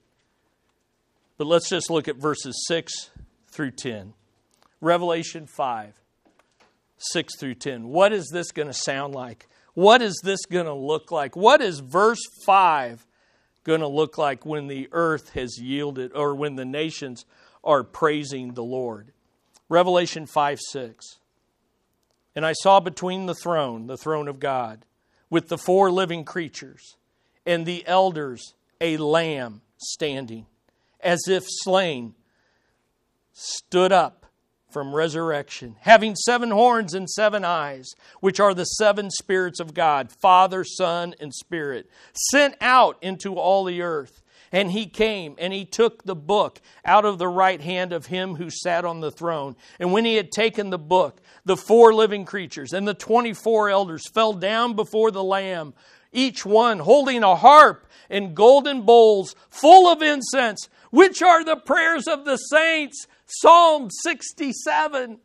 [1.38, 3.12] But let's just look at verses 6
[3.48, 4.14] through 10.
[4.82, 5.94] Revelation 5,
[6.98, 7.88] 6 through 10.
[7.88, 9.48] What is this going to sound like?
[9.76, 11.36] What is this going to look like?
[11.36, 13.06] What is verse 5
[13.64, 17.26] going to look like when the earth has yielded or when the nations
[17.64, 19.12] are praising the Lord?
[19.70, 21.20] Revelation 5 6.
[22.36, 24.86] And I saw between the throne, the throne of God,
[25.34, 26.96] with the four living creatures
[27.44, 30.46] and the elders a lamb standing,
[31.00, 32.14] as if slain,
[33.32, 34.28] stood up
[34.70, 40.12] from resurrection, having seven horns and seven eyes, which are the seven spirits of God,
[40.22, 41.90] Father, Son, and Spirit,
[42.30, 44.22] sent out into all the earth.
[44.54, 48.36] And he came and he took the book out of the right hand of him
[48.36, 49.56] who sat on the throne.
[49.80, 54.08] And when he had taken the book, the four living creatures and the 24 elders
[54.08, 55.74] fell down before the Lamb,
[56.12, 62.08] each one holding a harp and golden bowls full of incense, which are the prayers
[62.08, 63.08] of the saints.
[63.26, 65.18] Psalm 67.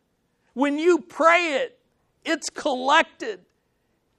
[0.55, 1.79] When you pray it,
[2.25, 3.41] it's collected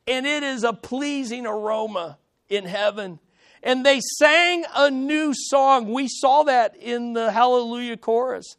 [0.07, 3.19] and it is a pleasing aroma in heaven
[3.63, 5.93] and they sang a new song.
[5.93, 8.57] We saw that in the Hallelujah chorus.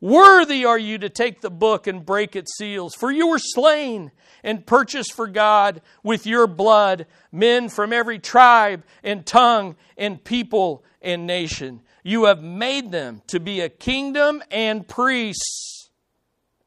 [0.00, 4.12] Worthy are you to take the book and break its seals, for you were slain
[4.44, 10.84] and purchased for God with your blood men from every tribe and tongue and people
[11.02, 11.80] and nation.
[12.04, 15.90] You have made them to be a kingdom and priests.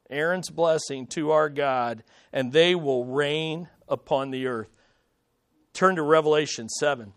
[0.10, 4.70] Aaron's blessing to our God, and they will reign upon the earth.
[5.74, 7.14] Turn to Revelation 7.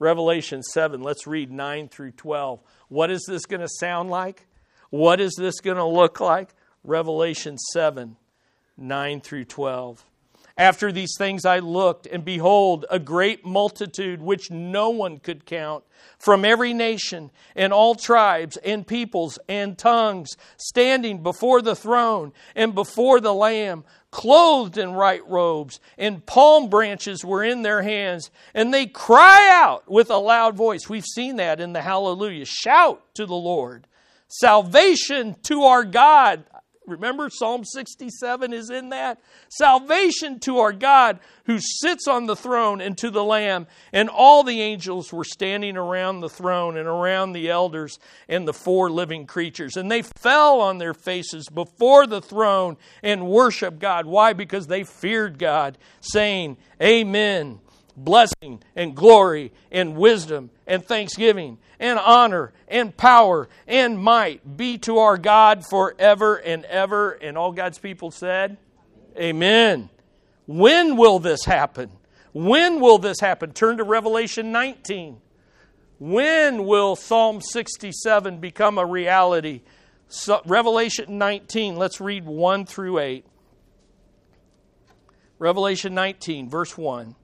[0.00, 2.60] Revelation 7, let's read 9 through 12.
[2.88, 4.46] What is this going to sound like?
[4.88, 6.54] What is this going to look like?
[6.82, 8.16] Revelation 7,
[8.78, 10.04] 9 through 12.
[10.56, 15.84] After these things I looked, and behold, a great multitude which no one could count,
[16.18, 22.74] from every nation and all tribes and peoples and tongues, standing before the throne and
[22.74, 28.72] before the Lamb, clothed in white robes, and palm branches were in their hands, and
[28.72, 30.88] they cry out with a loud voice.
[30.88, 32.44] We've seen that in the Hallelujah.
[32.44, 33.86] Shout to the Lord.
[34.28, 36.44] Salvation to our God.
[36.90, 39.20] Remember, Psalm 67 is in that?
[39.48, 43.66] Salvation to our God who sits on the throne and to the Lamb.
[43.92, 48.52] And all the angels were standing around the throne and around the elders and the
[48.52, 49.76] four living creatures.
[49.76, 54.06] And they fell on their faces before the throne and worshiped God.
[54.06, 54.32] Why?
[54.32, 57.60] Because they feared God, saying, Amen
[57.96, 64.98] blessing and glory and wisdom and thanksgiving and honor and power and might be to
[64.98, 67.12] our God forever and ever.
[67.12, 68.58] And all God's people said,
[69.16, 69.90] Amen.
[70.46, 71.90] When will this happen?
[72.32, 73.52] When will this happen?
[73.52, 75.20] Turn to Revelation 19.
[75.98, 79.62] When will Psalm 67 become a reality?
[80.08, 83.26] So, Revelation 19, let's read 1 through 8.
[85.38, 87.14] Revelation 19, verse 1.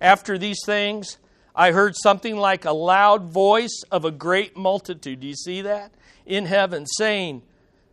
[0.00, 1.18] After these things,
[1.54, 5.20] I heard something like a loud voice of a great multitude.
[5.20, 5.92] Do you see that?
[6.24, 7.42] In heaven, saying,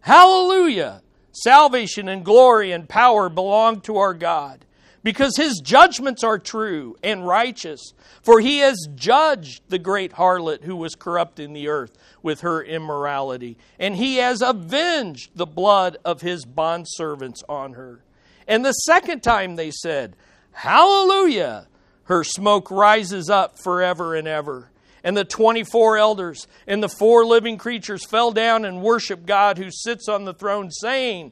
[0.01, 1.01] Hallelujah!
[1.34, 4.66] Salvation and glory and power belong to our God,
[5.03, 7.93] because his judgments are true and righteous.
[8.24, 13.58] For he has judged the great harlot who was corrupting the earth with her immorality,
[13.80, 18.01] and he has avenged the blood of his bondservants on her.
[18.47, 20.16] And the second time they said,
[20.51, 21.68] Hallelujah!
[22.08, 24.72] Her smoke rises up forever and ever.
[25.03, 29.70] And the 24 elders and the four living creatures fell down and worshiped God who
[29.70, 31.32] sits on the throne, saying,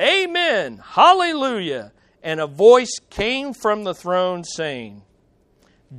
[0.00, 1.92] Amen, Hallelujah.
[2.22, 5.02] And a voice came from the throne saying,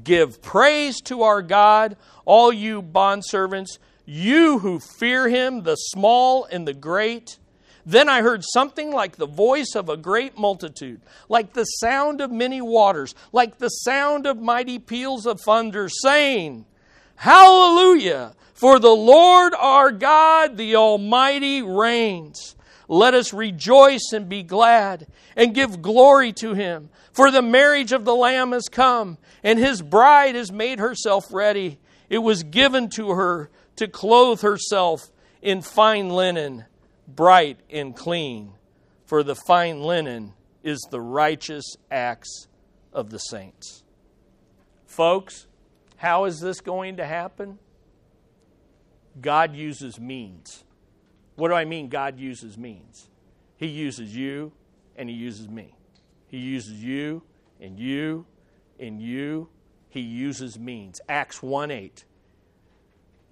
[0.03, 6.67] Give praise to our God, all you bondservants, you who fear him, the small and
[6.67, 7.37] the great.
[7.85, 12.31] Then I heard something like the voice of a great multitude, like the sound of
[12.31, 16.65] many waters, like the sound of mighty peals of thunder, saying,
[17.15, 18.33] Hallelujah!
[18.55, 22.55] For the Lord our God, the Almighty, reigns.
[22.87, 26.89] Let us rejoice and be glad and give glory to him.
[27.11, 31.79] For the marriage of the Lamb has come, and his bride has made herself ready.
[32.09, 35.11] It was given to her to clothe herself
[35.41, 36.65] in fine linen
[37.07, 38.53] bright and clean,
[39.05, 40.33] for the fine linen
[40.63, 42.47] is the righteous acts
[42.91, 43.83] of the saints.
[44.85, 45.47] Folks,
[45.97, 47.59] how is this going to happen?
[49.21, 50.63] God uses means.
[51.35, 53.09] What do I mean, God uses means?
[53.57, 54.51] He uses you
[54.95, 55.75] and He uses me.
[56.27, 57.23] He uses you
[57.59, 58.25] and you
[58.79, 59.49] and you.
[59.89, 60.99] He uses means.
[61.07, 62.05] Acts 1 8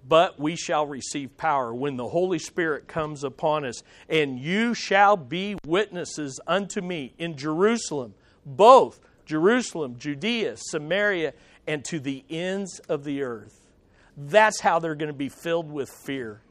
[0.06, 3.82] but we shall receive power when the Holy Spirit comes upon us.
[4.08, 11.32] And you shall be witnesses unto me in Jerusalem, both Jerusalem, Judea, Samaria,
[11.66, 13.60] and to the ends of the earth.
[14.16, 16.42] That's how they're going to be filled with fear.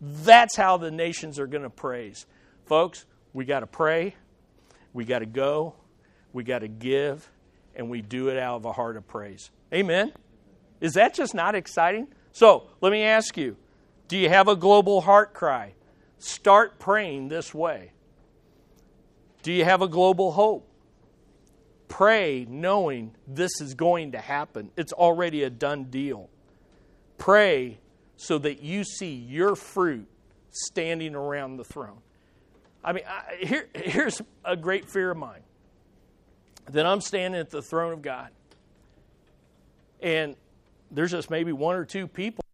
[0.00, 2.26] That's how the nations are going to praise.
[2.64, 4.14] Folks, we got to pray,
[4.92, 5.74] we got to go,
[6.32, 7.28] we got to give,
[7.74, 9.50] and we do it out of a heart of praise.
[9.74, 10.12] Amen.
[10.80, 12.08] Is that just not exciting?
[12.32, 13.56] So let me ask you
[14.08, 15.74] do you have a global heart cry?
[16.18, 17.92] Start praying this way.
[19.42, 20.66] Do you have a global hope?
[21.88, 24.70] Pray knowing this is going to happen.
[24.76, 26.28] It's already a done deal.
[27.18, 27.78] Pray
[28.16, 30.06] so that you see your fruit
[30.50, 31.98] standing around the throne.
[32.84, 35.42] I mean, I, here, here's a great fear of mine
[36.70, 38.30] that I'm standing at the throne of God.
[40.02, 40.36] And
[40.90, 42.44] there's just maybe one or two people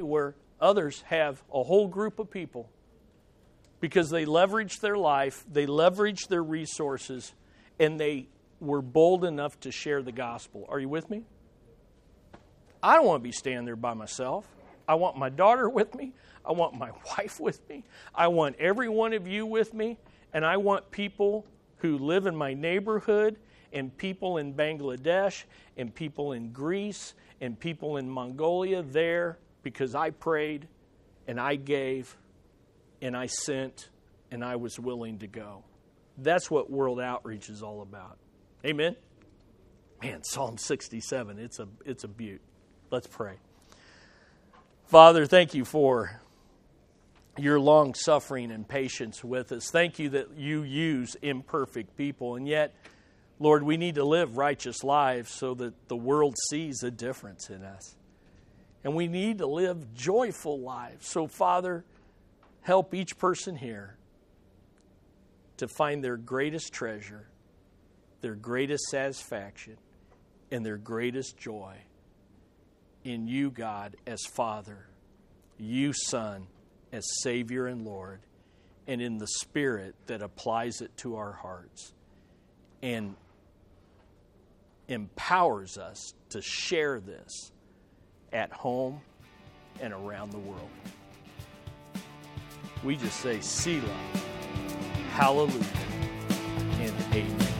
[0.00, 2.68] where others have a whole group of people
[3.80, 7.32] because they leveraged their life, they leveraged their resources,
[7.78, 8.26] and they
[8.60, 10.66] were bold enough to share the gospel.
[10.68, 11.22] Are you with me?
[12.82, 14.46] I don't want to be standing there by myself.
[14.88, 16.12] I want my daughter with me.
[16.44, 17.84] I want my wife with me.
[18.14, 19.98] I want every one of you with me.
[20.32, 21.46] And I want people
[21.78, 23.36] who live in my neighborhood,
[23.72, 25.44] and people in Bangladesh,
[25.76, 30.68] and people in Greece, and people in Mongolia there because I prayed
[31.26, 32.16] and I gave
[33.02, 33.88] and I sent
[34.30, 35.64] and I was willing to go.
[36.18, 38.18] That's what world outreach is all about.
[38.64, 38.96] Amen.
[40.02, 42.40] Man, Psalm 67, it's a it's a beaut.
[42.90, 43.34] Let's pray.
[44.86, 46.20] Father, thank you for
[47.38, 49.70] your long suffering and patience with us.
[49.70, 52.74] Thank you that you use imperfect people and yet
[53.38, 57.62] Lord, we need to live righteous lives so that the world sees a difference in
[57.62, 57.96] us.
[58.82, 61.08] And we need to live joyful lives.
[61.08, 61.84] So, Father,
[62.62, 63.96] help each person here
[65.58, 67.28] to find their greatest treasure,
[68.20, 69.76] their greatest satisfaction,
[70.50, 71.76] and their greatest joy
[73.04, 74.86] in you, God, as Father,
[75.58, 76.46] you, Son,
[76.92, 78.20] as Savior and Lord,
[78.86, 81.92] and in the Spirit that applies it to our hearts.
[82.82, 83.16] And
[84.88, 87.52] empowers us to share this
[88.32, 89.00] at home
[89.80, 90.70] and around the world.
[92.84, 93.82] We just say, Selah,
[95.12, 95.64] hallelujah,
[96.80, 97.55] and amen.